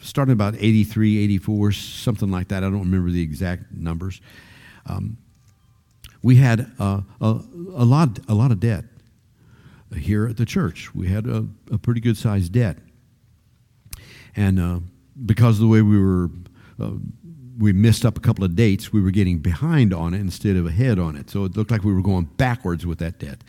[0.00, 2.58] starting about 83, 84, something like that.
[2.58, 4.20] I don't remember the exact numbers.
[4.86, 5.18] Um,
[6.22, 7.40] we had uh, a,
[7.74, 8.84] a, lot, a lot of debt
[9.96, 10.94] here at the church.
[10.94, 12.78] We had a, a pretty good sized debt.
[14.36, 14.80] And uh,
[15.24, 16.30] because of the way we were,
[16.80, 16.92] uh,
[17.58, 20.66] we missed up a couple of dates, we were getting behind on it instead of
[20.66, 21.30] ahead on it.
[21.30, 23.42] So it looked like we were going backwards with that debt.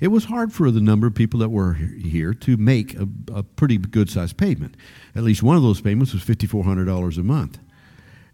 [0.00, 3.42] It was hard for the number of people that were here to make a, a
[3.42, 4.76] pretty good sized payment.
[5.14, 7.58] At least one of those payments was $5,400 a month.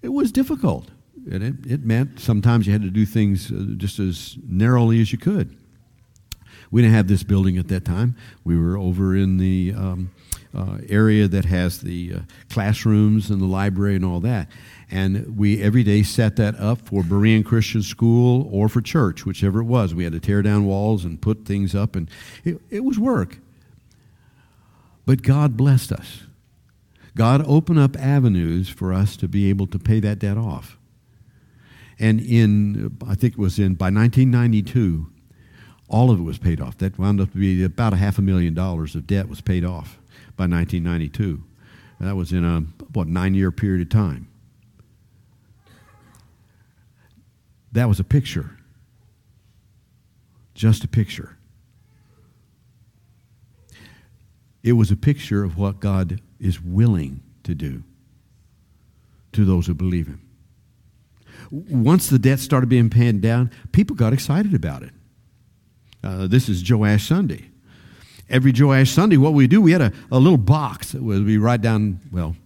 [0.02, 0.90] It was difficult.
[1.30, 5.10] And it, it meant sometimes you had to do things uh, just as narrowly as
[5.10, 5.56] you could.
[6.74, 8.16] We didn't have this building at that time.
[8.42, 10.10] We were over in the um,
[10.52, 12.18] uh, area that has the uh,
[12.50, 14.48] classrooms and the library and all that.
[14.90, 19.60] And we every day set that up for Berean Christian School or for church, whichever
[19.60, 19.94] it was.
[19.94, 22.10] We had to tear down walls and put things up, and
[22.42, 23.38] it, it was work.
[25.06, 26.24] But God blessed us.
[27.14, 30.76] God opened up avenues for us to be able to pay that debt off.
[32.00, 35.13] And in, I think it was in, by 1992,
[35.88, 36.78] all of it was paid off.
[36.78, 39.64] That wound up to be about a half a million dollars of debt was paid
[39.64, 39.98] off
[40.36, 41.42] by 1992.
[41.98, 42.60] And that was in a,
[42.92, 44.28] what, nine year period of time.
[47.72, 48.56] That was a picture.
[50.54, 51.36] Just a picture.
[54.62, 57.82] It was a picture of what God is willing to do
[59.32, 60.20] to those who believe Him.
[61.50, 64.92] Once the debt started being paid down, people got excited about it.
[66.04, 67.46] Uh, this is Joash Sunday.
[68.28, 71.38] every Joash Sunday, what we do, we had a, a little box that would be
[71.38, 72.36] right down, well,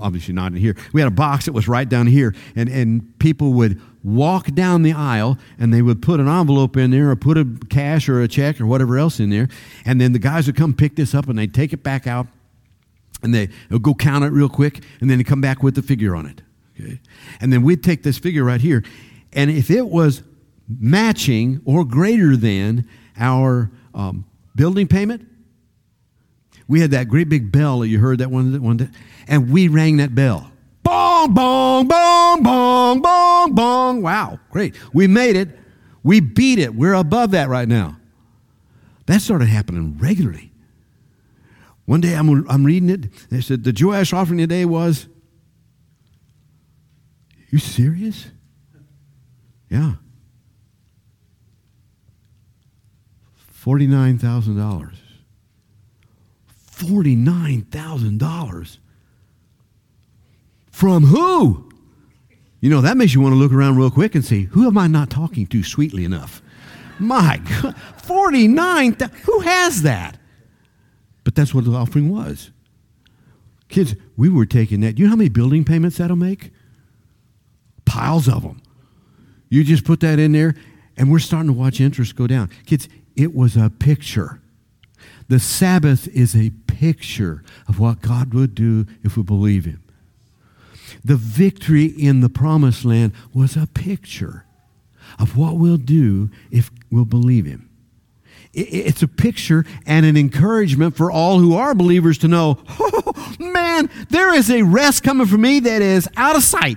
[0.00, 0.76] obviously not in here.
[0.92, 4.82] We had a box that was right down here, and, and people would walk down
[4.82, 8.20] the aisle and they would put an envelope in there or put a cash or
[8.20, 9.48] a check or whatever else in there.
[9.84, 12.26] And then the guys would come pick this up and they'd take it back out
[13.22, 16.16] and they would go count it real quick and then come back with the figure
[16.16, 16.42] on it.
[16.80, 17.00] Okay?
[17.40, 18.82] And then we'd take this figure right here.
[19.32, 20.24] And if it was
[20.80, 25.26] matching or greater than our um, building payment,
[26.68, 28.88] we had that great big bell you heard that one, one, day,
[29.26, 30.50] and we rang that bell.
[30.82, 34.02] Bong, bong, bong, bong, bong, bong.
[34.02, 34.74] Wow, great.
[34.92, 35.48] We made it.
[36.02, 36.74] We beat it.
[36.74, 37.96] We're above that right now.
[39.06, 40.52] That started happening regularly.
[41.84, 43.12] One day I'm, I'm reading it.
[43.30, 45.06] They said the Joash offering today was.
[47.50, 48.28] You serious?
[49.68, 49.94] Yeah.
[53.62, 54.92] $49,000.
[56.72, 58.78] $49,000.
[60.70, 61.68] From who?
[62.60, 64.78] You know, that makes you want to look around real quick and see, who am
[64.78, 66.40] I not talking to sweetly enough?
[66.98, 70.16] My God, 49, who has that?
[71.24, 72.50] But that's what the offering was.
[73.68, 74.96] Kids, we were taking that.
[74.96, 76.50] Do you know how many building payments that'll make?
[77.84, 78.60] Piles of them.
[79.48, 80.54] You just put that in there,
[80.96, 82.50] and we're starting to watch interest go down.
[82.66, 84.40] Kids, it was a picture.
[85.28, 89.82] The Sabbath is a picture of what God would do if we believe Him.
[91.04, 94.44] The victory in the promised land was a picture
[95.18, 97.68] of what we'll do if we'll believe Him.
[98.54, 103.88] It's a picture and an encouragement for all who are believers to know, oh, man,
[104.10, 106.76] there is a rest coming for me that is out of sight.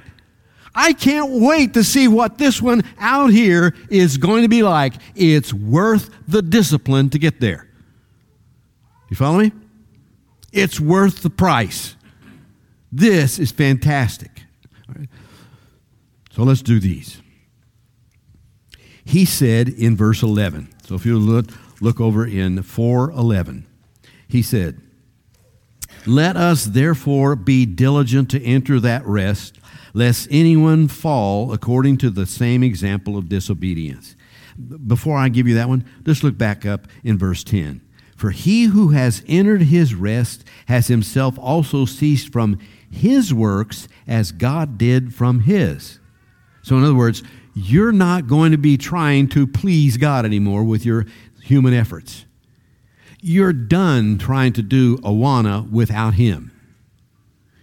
[0.76, 4.96] I can't wait to see what this one out here is going to be like.
[5.16, 7.70] It's worth the discipline to get there.
[9.10, 9.54] You follow me?
[10.52, 11.96] It's worth the price.
[12.92, 14.44] This is fantastic.
[16.32, 17.22] So let's do these.
[19.06, 20.74] He said in verse 11.
[20.86, 21.46] So if you look,
[21.80, 23.66] look over in 411,
[24.28, 24.82] he said,
[26.06, 29.60] Let us therefore be diligent to enter that rest
[29.96, 34.16] lest anyone fall according to the same example of disobedience.
[34.86, 37.82] Before I give you that one, let's look back up in verse 10.
[38.18, 42.60] For he who has entered his rest has himself also ceased from
[42.92, 46.00] his works as God did from his.
[46.62, 47.24] So, in other words,
[47.54, 51.06] you're not going to be trying to please God anymore with your
[51.42, 52.26] human efforts.
[53.22, 56.52] You're done trying to do Awana without Him.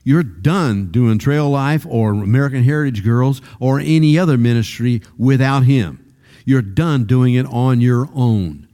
[0.05, 6.15] You're done doing Trail Life or American Heritage Girls or any other ministry without Him.
[6.45, 8.69] You're done doing it on your own.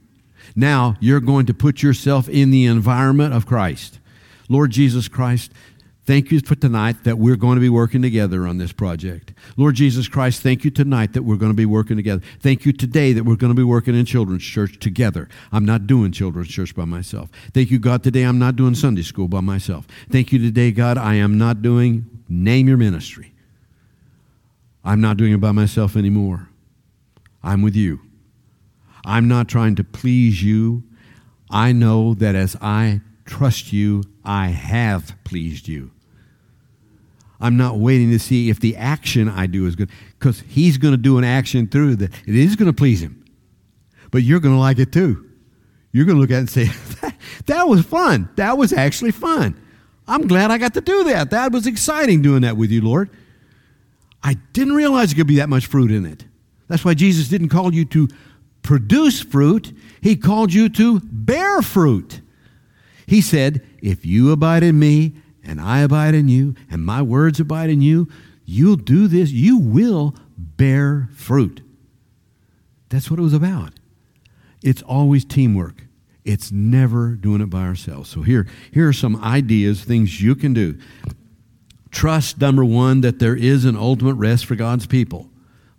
[0.55, 3.99] Now you're going to put yourself in the environment of Christ.
[4.49, 5.51] Lord Jesus Christ,
[6.09, 9.31] Thank you for tonight that we're going to be working together on this project.
[9.57, 12.23] Lord Jesus Christ, thank you tonight that we're going to be working together.
[12.39, 15.29] Thank you today that we're going to be working in children's church together.
[15.51, 17.29] I'm not doing children's church by myself.
[17.53, 19.85] Thank you, God, today I'm not doing Sunday school by myself.
[20.09, 23.35] Thank you today, God, I am not doing name your ministry.
[24.83, 26.49] I'm not doing it by myself anymore.
[27.43, 28.01] I'm with you.
[29.05, 30.85] I'm not trying to please you.
[31.51, 35.91] I know that as I trust you, I have pleased you.
[37.39, 40.93] I'm not waiting to see if the action I do is good because he's going
[40.93, 43.23] to do an action through that it is going to please him.
[44.11, 45.29] But you're going to like it too.
[45.91, 47.11] You're going to look at it and say,
[47.45, 48.29] that, was fun.
[48.35, 49.59] That was actually fun.
[50.07, 51.31] I'm glad I got to do that.
[51.31, 53.09] That was exciting doing that with you, Lord.
[54.21, 56.25] I didn't realize there could be that much fruit in it.
[56.67, 58.07] That's why Jesus didn't call you to
[58.61, 62.21] produce fruit, He called you to bear fruit.
[63.07, 65.13] He said, If you abide in me
[65.49, 68.07] and I abide in you, and my words abide in you,
[68.45, 69.31] you'll do this.
[69.31, 71.61] You will bear fruit.
[72.89, 73.73] That's what it was about.
[74.61, 75.85] It's always teamwork.
[76.23, 78.09] It's never doing it by ourselves.
[78.09, 80.77] So here, here are some ideas, things you can do.
[81.89, 85.31] Trust, number one, that there is an ultimate rest for God's people.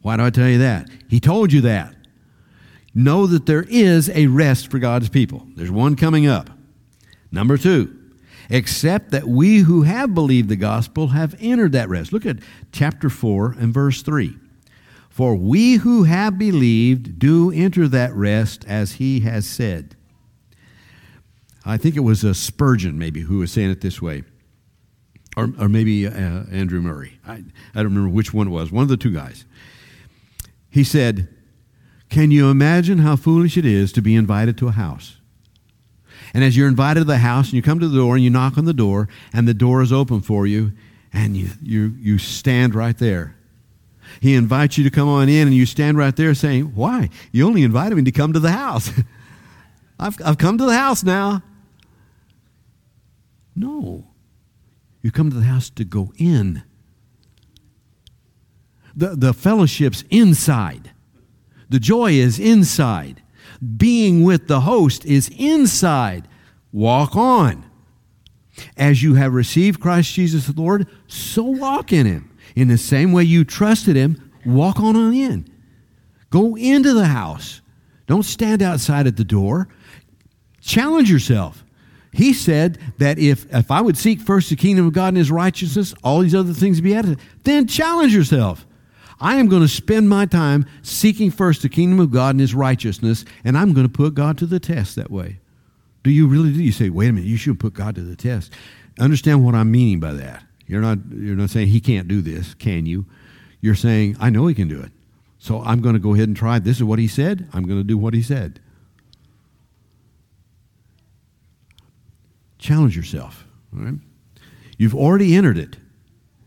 [0.03, 0.89] Why do I tell you that?
[1.09, 1.95] He told you that.
[2.93, 5.47] Know that there is a rest for God's people.
[5.55, 6.51] There's one coming up.
[7.31, 8.00] Number two,
[8.51, 12.13] except that we who have believed the gospel have entered that rest.
[12.13, 12.39] Look at
[12.73, 14.37] chapter 4 and verse 3.
[15.09, 19.97] For we who have believed do enter that rest as he has said.
[21.65, 24.25] I think it was a Spurgeon, maybe, who was saying it this way.
[25.37, 26.11] Or, or maybe uh,
[26.51, 27.19] Andrew Murray.
[27.27, 27.43] I, I
[27.75, 29.45] don't remember which one it was, one of the two guys.
[30.71, 31.29] He said,
[32.09, 35.20] Can you imagine how foolish it is to be invited to a house?
[36.33, 38.31] And as you're invited to the house and you come to the door and you
[38.31, 40.73] knock on the door and the door is open for you
[41.13, 43.37] and you, you, you stand right there.
[44.21, 47.11] He invites you to come on in and you stand right there saying, Why?
[47.33, 48.91] You only invited me to come to the house.
[49.99, 51.43] I've, I've come to the house now.
[53.55, 54.07] No.
[55.03, 56.63] You come to the house to go in.
[58.95, 60.91] The, the fellowship's inside.
[61.69, 63.20] The joy is inside.
[63.77, 66.27] Being with the host is inside.
[66.73, 67.65] Walk on.
[68.77, 72.31] As you have received Christ Jesus the Lord, so walk in him.
[72.57, 75.49] In the same way you trusted him, walk on in.
[76.31, 77.61] Go into the house.
[78.07, 79.69] Don't stand outside at the door.
[80.61, 81.65] Challenge yourself.
[82.13, 85.31] He said that if, if I would seek first the kingdom of God and his
[85.31, 88.67] righteousness, all these other things be added, then challenge yourself.
[89.21, 92.55] I am going to spend my time seeking first the kingdom of God and his
[92.55, 95.39] righteousness, and I'm going to put God to the test that way.
[96.03, 96.63] Do you really do?
[96.63, 98.53] You say, wait a minute, you shouldn't put God to the test.
[98.99, 100.43] Understand what I'm meaning by that.
[100.67, 103.05] You're not, you're not saying he can't do this, can you?
[103.61, 104.93] You're saying, I know he can do it.
[105.39, 106.59] So I'm going to go ahead and try.
[106.59, 107.49] This is what he said.
[107.53, 108.61] I'm going to do what he said.
[112.59, 113.47] Challenge yourself.
[113.75, 113.95] All right?
[114.79, 115.77] You've already entered it.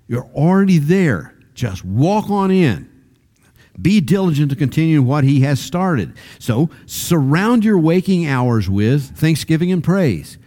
[0.07, 1.35] You're already there.
[1.53, 2.89] Just walk on in.
[3.81, 6.13] Be diligent to continue what he has started.
[6.39, 10.37] So surround your waking hours with thanksgiving and praise.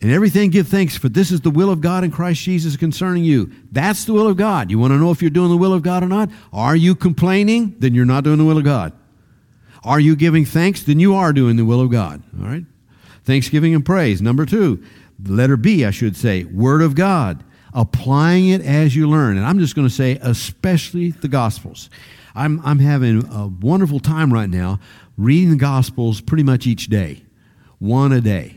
[0.00, 3.22] And everything give thanks, for this is the will of God in Christ Jesus concerning
[3.22, 3.52] you.
[3.70, 4.70] That's the will of God.
[4.70, 6.30] You want to know if you're doing the will of God or not?
[6.54, 7.76] Are you complaining?
[7.78, 8.94] Then you're not doing the will of God.
[9.84, 10.82] Are you giving thanks?
[10.82, 12.22] Then you are doing the will of God.
[12.38, 12.64] All right?
[13.24, 14.22] Thanksgiving and praise.
[14.22, 14.82] Number two,
[15.22, 17.44] letter B, I should say, Word of God.
[17.72, 19.36] Applying it as you learn.
[19.36, 21.90] And I'm just going to say, especially the Gospels.
[22.34, 24.80] I'm, I'm having a wonderful time right now
[25.16, 27.22] reading the Gospels pretty much each day,
[27.78, 28.56] one a day.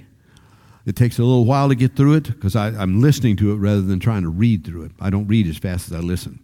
[0.86, 3.82] It takes a little while to get through it because I'm listening to it rather
[3.82, 4.92] than trying to read through it.
[5.00, 6.40] I don't read as fast as I listen.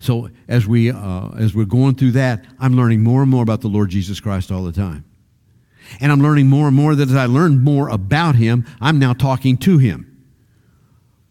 [0.00, 3.60] So as we uh, as we're going through that, I'm learning more and more about
[3.60, 5.04] the Lord Jesus Christ all the time,
[6.00, 9.12] and I'm learning more and more that as I learn more about Him, I'm now
[9.12, 10.11] talking to Him.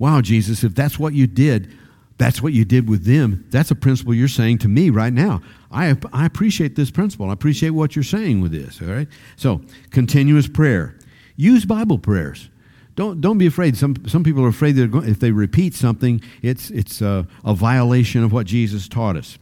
[0.02, 1.72] Wow, Jesus, if that's what you did,
[2.18, 3.46] that's what you did with them.
[3.52, 5.44] That's a principle you're saying to me right now.
[5.70, 7.30] I, I appreciate this principle.
[7.30, 8.82] I appreciate what you're saying with this.
[8.82, 9.08] All right.
[9.36, 10.98] So continuous prayer.
[11.36, 12.50] Use Bible prayers.
[12.96, 13.78] Don't, don't be afraid.
[13.78, 18.24] Some, some people are afraid that if they repeat something, it's, it's a, a violation
[18.24, 19.38] of what Jesus taught us.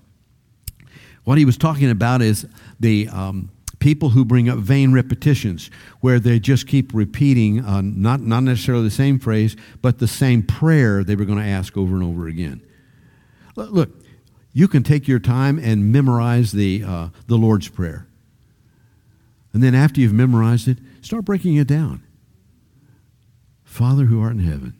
[1.23, 2.45] What he was talking about is
[2.81, 3.49] the um,
[3.79, 5.71] people who bring up vain repetitions,
[6.01, 10.43] where they just keep repeating uh, not, not necessarily the same phrase, but the same
[10.43, 12.61] prayer they were going to ask over and over again.
[13.55, 13.89] Look,
[14.53, 18.07] you can take your time and memorize the, uh, the Lord's Prayer.
[19.53, 22.03] And then after you've memorized it, Start breaking it down.
[23.63, 24.75] Father who art in heaven.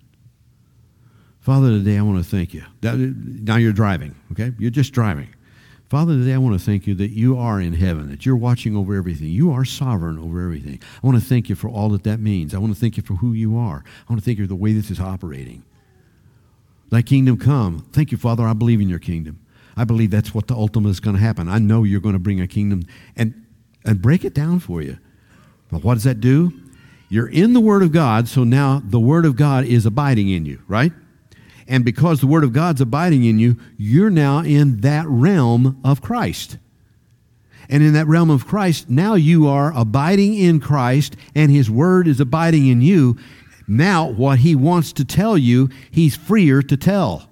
[1.40, 2.64] Father, today I want to thank you.
[2.82, 4.52] Now you're driving, okay?
[4.60, 5.30] You're just driving.
[5.90, 8.76] Father, today I want to thank you that you are in heaven, that you're watching
[8.76, 9.30] over everything.
[9.30, 10.80] You are sovereign over everything.
[11.04, 12.54] I want to thank you for all that that means.
[12.54, 13.84] I want to thank you for who you are.
[14.08, 15.64] I want to thank you for the way this is operating.
[16.92, 17.88] Thy kingdom come.
[17.92, 18.46] Thank you, Father.
[18.46, 19.40] I believe in your kingdom.
[19.76, 21.48] I believe that's what the ultimate is going to happen.
[21.48, 22.84] I know you're going to bring a kingdom
[23.16, 23.34] and,
[23.84, 25.00] and break it down for you.
[25.72, 26.54] But what does that do?
[27.10, 30.46] You're in the Word of God, so now the Word of God is abiding in
[30.46, 30.94] you, right?
[31.70, 36.02] And because the Word of God's abiding in you, you're now in that realm of
[36.02, 36.58] Christ.
[37.70, 42.08] And in that realm of Christ, now you are abiding in Christ, and His Word
[42.08, 43.20] is abiding in you.
[43.68, 47.30] Now, what He wants to tell you, He's freer to tell.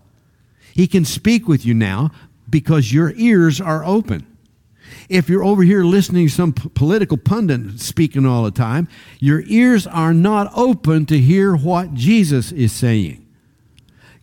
[0.71, 2.11] He can speak with you now
[2.47, 4.27] because your ears are open.
[5.09, 8.87] If you're over here listening to some p- political pundit speaking all the time,
[9.19, 13.26] your ears are not open to hear what Jesus is saying.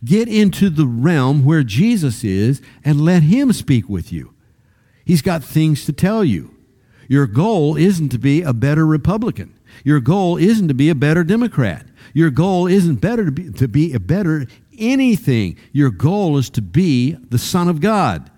[0.05, 4.34] Get into the realm where Jesus is and let him speak with you.
[5.05, 6.55] He's got things to tell you.
[7.09, 9.59] Your goal isn't to be a better Republican.
[9.84, 11.86] Your goal isn't to be a better Democrat.
[12.12, 14.46] Your goal isn't better to be, to be a better
[14.78, 15.57] anything.
[15.72, 18.30] Your goal is to be the Son of God.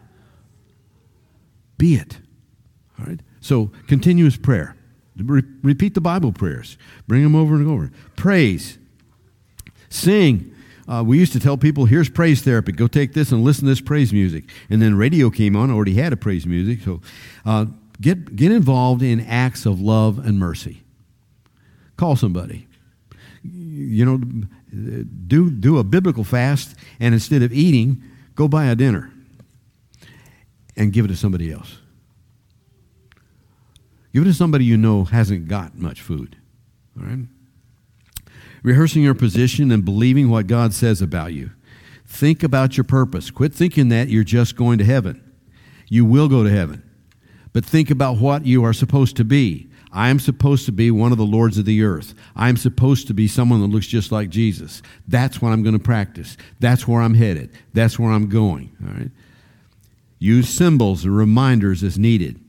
[1.78, 2.18] Be it.
[2.98, 3.20] All right?
[3.40, 4.76] So, continuous prayer.
[5.16, 6.76] Re- repeat the Bible prayers.
[7.06, 7.90] Bring them over and over.
[8.16, 8.78] Praise.
[9.88, 10.54] Sing.
[10.88, 12.72] Uh, we used to tell people, here's praise therapy.
[12.72, 14.44] Go take this and listen to this praise music.
[14.70, 16.80] And then radio came on, already had a praise music.
[16.84, 17.00] So
[17.44, 17.66] uh,
[18.00, 20.82] get, get involved in acts of love and mercy.
[21.96, 22.68] Call somebody.
[23.42, 24.18] You know,
[25.26, 28.02] do, do a biblical fast, and instead of eating,
[28.34, 29.12] go buy a dinner
[30.76, 31.78] and give it to somebody else.
[34.12, 36.36] Give it to somebody you know hasn't got much food.
[36.98, 37.26] All right?
[38.62, 41.50] Rehearsing your position and believing what God says about you.
[42.06, 43.30] Think about your purpose.
[43.30, 45.22] Quit thinking that you're just going to heaven.
[45.88, 46.82] You will go to heaven.
[47.52, 49.68] But think about what you are supposed to be.
[49.92, 52.14] I am supposed to be one of the lords of the earth.
[52.34, 54.82] I am supposed to be someone that looks just like Jesus.
[55.08, 56.36] That's what I'm going to practice.
[56.60, 57.50] That's where I'm headed.
[57.72, 58.76] That's where I'm going.
[58.84, 59.10] All right.
[60.18, 62.40] Use symbols and reminders as needed.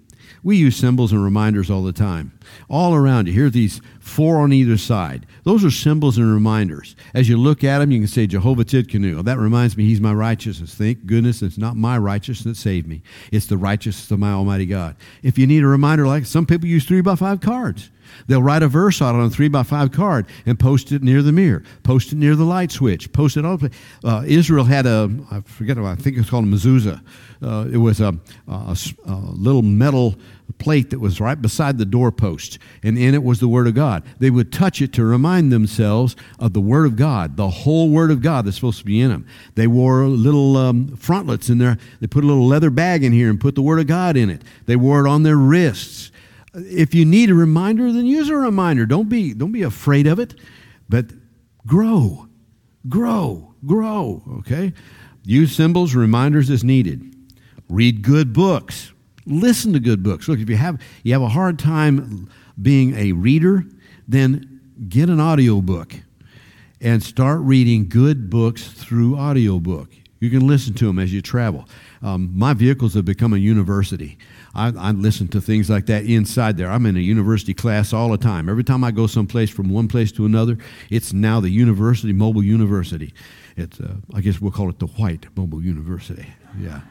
[0.44, 2.38] We use symbols and reminders all the time.
[2.70, 3.34] All around you.
[3.34, 5.26] Here are these four on either side.
[5.48, 6.98] Those are symbols and reminders.
[7.14, 9.24] As you look at them, you can say, Jehovah Tsidkenu.
[9.24, 10.76] That reminds me, He's my righteousness.
[10.76, 13.02] Thank goodness it's not my righteousness that saved me.
[13.32, 14.98] It's the righteousness of my Almighty God.
[15.24, 17.92] If you need a reminder, like some people use three by five cards.
[18.28, 21.04] They'll write a verse on it on a three by five card and post it
[21.04, 23.60] near the mirror, post it near the light switch, post it all.
[24.04, 27.02] Uh, Israel had a, I forget, I think it's called a mezuzah.
[27.42, 30.16] Uh, it was a, a, a, little metal
[30.58, 34.04] plate that was right beside the doorpost, and in it was the Word of God.
[34.20, 38.10] They would touch it to remind themselves of the Word of God, the whole Word
[38.10, 39.28] of God that's supposed to be in them.
[39.56, 41.78] They wore little um, frontlets in there.
[42.00, 44.30] They put a little leather bag in here and put the Word of God in
[44.30, 44.42] it.
[44.66, 46.12] They wore it on their wrists.
[46.54, 48.86] If you need a reminder, then use a reminder.
[48.86, 50.36] Don't be, don't be afraid of it,
[50.90, 51.06] but
[51.66, 52.28] grow,
[52.88, 54.74] grow, grow, okay?
[55.24, 57.16] Use symbols, reminders as needed.
[57.70, 58.94] Read good books
[59.28, 60.28] listen to good books.
[60.28, 62.30] Look, if you have you have a hard time
[62.60, 63.66] being a reader,
[64.08, 65.94] then get an audio book
[66.80, 69.90] and start reading good books through audiobook.
[70.20, 71.68] You can listen to them as you travel.
[72.02, 74.18] Um, my vehicles have become a university.
[74.58, 76.70] I, I, listen to things like that inside there.
[76.70, 78.50] I'm in a university class all the time.
[78.50, 80.58] Every time I go someplace from one place to another,
[80.90, 83.14] it's now the university, mobile university.
[83.56, 86.26] It's, uh, I guess we'll call it the white mobile university.
[86.60, 86.82] Yeah.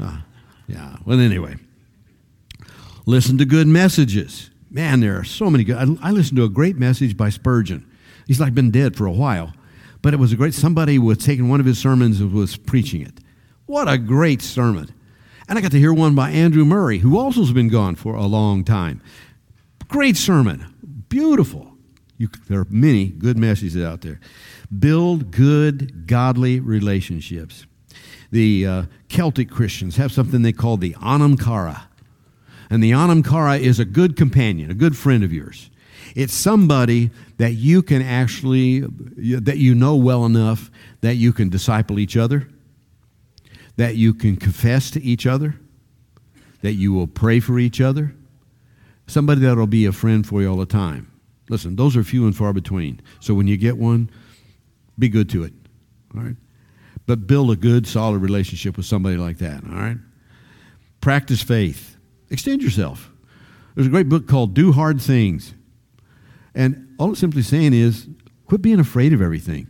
[0.00, 0.18] Uh,
[0.66, 0.96] yeah.
[1.06, 1.56] Well, anyway.
[3.06, 4.50] Listen to good messages.
[4.70, 5.76] Man, there are so many good.
[5.76, 7.88] I, I listened to a great message by Spurgeon.
[8.26, 9.52] He's like been dead for a while,
[10.00, 10.54] but it was a great.
[10.54, 13.14] Somebody was taking one of his sermons and was preaching it.
[13.66, 14.92] What a great sermon!
[15.52, 18.14] And I got to hear one by Andrew Murray, who also has been gone for
[18.14, 19.02] a long time.
[19.86, 21.76] Great sermon, beautiful.
[22.16, 24.18] You, there are many good messages out there.
[24.78, 27.66] Build good, godly relationships.
[28.30, 31.86] The uh, Celtic Christians have something they call the Anam Cara.
[32.70, 35.68] And the Anam Cara is a good companion, a good friend of yours.
[36.16, 40.70] It's somebody that you can actually, that you know well enough
[41.02, 42.48] that you can disciple each other,
[43.82, 45.56] that you can confess to each other,
[46.60, 48.14] that you will pray for each other.
[49.08, 51.10] Somebody that will be a friend for you all the time.
[51.48, 53.00] Listen, those are few and far between.
[53.18, 54.08] So when you get one,
[55.00, 55.52] be good to it.
[56.14, 56.36] All right?
[57.06, 59.64] But build a good, solid relationship with somebody like that.
[59.64, 59.96] All right?
[61.00, 61.96] Practice faith.
[62.30, 63.10] Extend yourself.
[63.74, 65.54] There's a great book called Do Hard Things.
[66.54, 68.06] And all it's simply saying is
[68.46, 69.66] quit being afraid of everything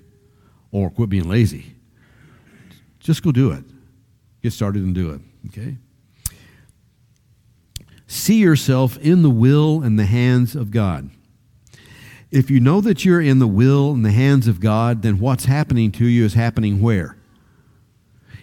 [0.70, 1.76] or quit being lazy.
[3.00, 3.64] Just go do it.
[4.43, 5.20] Get started and do it.
[5.49, 5.76] Okay?
[8.07, 11.11] See yourself in the will and the hands of God.
[12.30, 15.45] If you know that you're in the will and the hands of God, then what's
[15.45, 17.16] happening to you is happening where?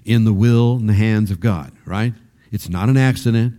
[0.06, 2.14] In the will and the hands of God, right?
[2.52, 3.56] It's not an accident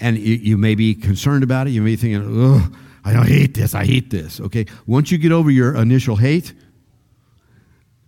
[0.00, 1.70] and you, you may be concerned about it.
[1.70, 2.68] You may be thinking, oh,
[3.04, 3.74] I don't hate this.
[3.74, 4.40] I hate this.
[4.40, 4.66] Okay.
[4.86, 6.52] Once you get over your initial hate,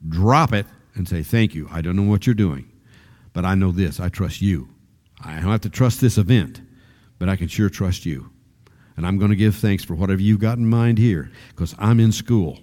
[0.08, 1.68] drop it and say, Thank you.
[1.70, 2.70] I don't know what you're doing,
[3.32, 4.00] but I know this.
[4.00, 4.68] I trust you.
[5.24, 6.60] I don't have to trust this event,
[7.18, 8.30] but I can sure trust you.
[8.96, 12.00] And I'm going to give thanks for whatever you've got in mind here because I'm
[12.00, 12.58] in school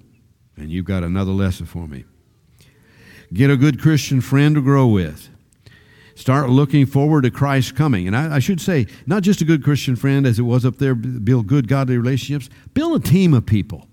[0.58, 2.06] and you've got another lesson for me.
[3.34, 5.30] Get a good Christian friend to grow with.
[6.16, 8.06] Start looking forward to Christ's coming.
[8.06, 10.78] And I, I, should say, not just a good Christian friend as it was up
[10.78, 12.50] there, build good, godly relationships.
[12.74, 13.88] Build a team of people.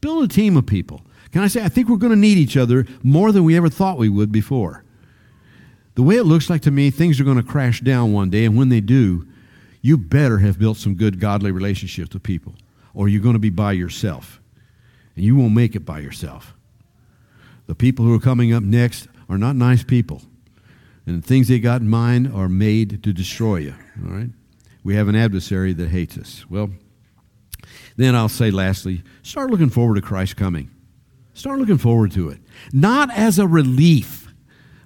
[0.00, 1.02] Build a team of people.
[1.30, 3.68] Can I say, I think we're going to need each other more than we ever
[3.68, 4.84] thought we would before.
[5.98, 8.44] The way it looks like to me, things are going to crash down one day.
[8.44, 9.26] And when they do,
[9.82, 12.54] you better have built some good, godly relationships with people,
[12.94, 14.40] or you're going to be by yourself.
[15.16, 16.54] And you won't make it by yourself.
[17.66, 20.22] The people who are coming up next are not nice people.
[21.04, 23.74] And the things they got in mind are made to destroy you.
[24.04, 24.30] All right?
[24.84, 26.48] We have an adversary that hates us.
[26.48, 26.70] Well,
[27.96, 30.70] then I'll say lastly, start looking forward to Christ's coming.
[31.34, 32.38] Start looking forward to it.
[32.72, 34.28] Not as a relief.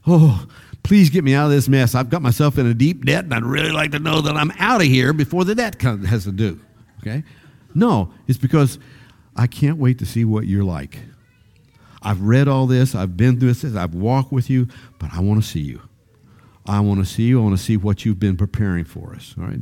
[0.07, 0.47] Oh,
[0.83, 1.95] please get me out of this mess.
[1.95, 4.53] I've got myself in a deep debt, and I'd really like to know that I'm
[4.59, 6.61] out of here before the debt comes, has to do.
[7.01, 7.24] Okay?
[7.74, 8.78] No, it's because
[9.37, 10.99] I can't wait to see what you're like.
[12.03, 14.68] I've read all this, I've been through this, I've walked with you,
[14.99, 15.80] but I want to see you.
[16.66, 17.41] I want to see you.
[17.41, 19.35] I want to see what you've been preparing for us.
[19.39, 19.61] All right.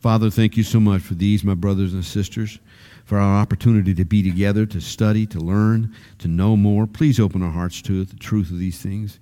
[0.00, 2.58] Father, thank you so much for these, my brothers and sisters,
[3.04, 6.86] for our opportunity to be together, to study, to learn, to know more.
[6.86, 9.18] Please open our hearts to the truth of these things.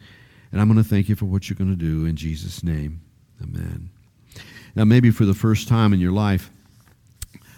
[0.55, 3.01] And I'm going to thank you for what you're going to do in Jesus' name.
[3.43, 3.91] Amen.
[4.77, 6.49] Now, maybe for the first time in your life,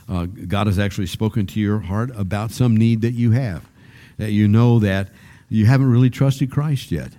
[0.08, 3.68] uh, God has actually spoken to your heart about some need that you have,
[4.16, 5.10] that you know that
[5.50, 7.12] you haven't really trusted Christ yet.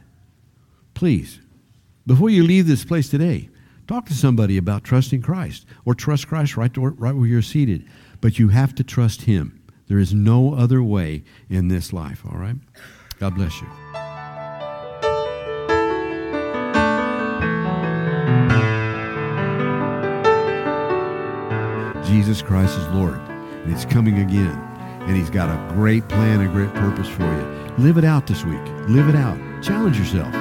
[0.96, 1.40] Please,
[2.08, 3.48] before you leave this place today,
[3.86, 7.88] talk to somebody about trusting Christ or trust Christ right, to, right where you're seated.
[8.20, 9.64] But you have to trust Him.
[9.90, 12.56] There is no other way in this life, all right?
[13.20, 13.68] God bless you.
[22.18, 24.60] Jesus Christ is Lord, and He's coming again.
[25.02, 27.76] And He's got a great plan, a great purpose for you.
[27.78, 28.60] Live it out this week.
[28.88, 29.38] Live it out.
[29.62, 30.34] Challenge yourself.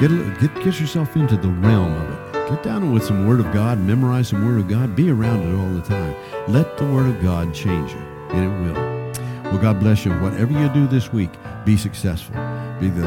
[0.00, 2.48] Get, get, get yourself into the realm of it.
[2.48, 5.58] Get down with some Word of God, memorize some Word of God, be around it
[5.58, 6.14] all the time.
[6.46, 7.98] Let the Word of God change you,
[8.30, 9.50] and it will.
[9.50, 10.12] Well, God bless you.
[10.20, 11.30] Whatever you do this week,
[11.64, 12.36] be successful.
[12.78, 13.02] Be the,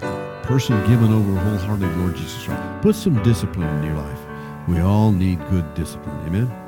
[0.00, 2.82] the person given over wholeheartedly, Lord Jesus Christ.
[2.82, 4.18] Put some discipline in your life.
[4.66, 6.18] We all need good discipline.
[6.26, 6.63] Amen.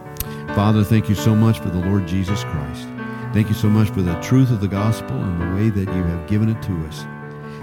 [0.56, 2.88] Father, thank you so much for the Lord Jesus Christ.
[3.34, 6.02] Thank you so much for the truth of the gospel and the way that you
[6.02, 7.04] have given it to us.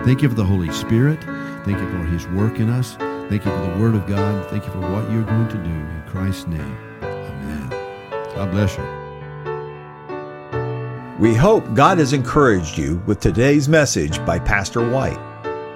[0.06, 1.24] Thank you for the Holy Spirit.
[1.66, 2.94] Thank you for his work in us.
[3.32, 4.48] Thank you for the Word of God.
[4.52, 5.72] Thank you for what you're going to do.
[5.72, 7.70] In Christ's name, amen.
[8.36, 8.84] God bless you.
[11.20, 15.18] We hope God has encouraged you with today's message by Pastor White.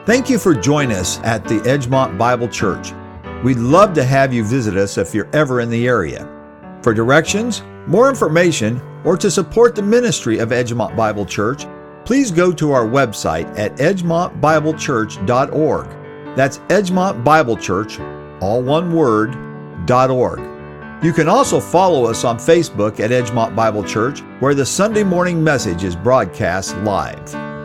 [0.05, 2.93] Thank you for joining us at the Edgemont Bible Church.
[3.43, 6.32] We'd love to have you visit us if you're ever in the area.
[6.88, 11.66] For directions, more information, or to support the ministry of Edgemont Bible Church,
[12.06, 16.36] please go to our website at edgemontbiblechurch.org.
[16.38, 18.00] That's Edgemont Bible Church,
[18.40, 19.36] all one word,
[19.92, 20.40] .org.
[21.04, 25.44] You can also follow us on Facebook at Edgemont Bible Church, where the Sunday morning
[25.44, 27.57] message is broadcast live.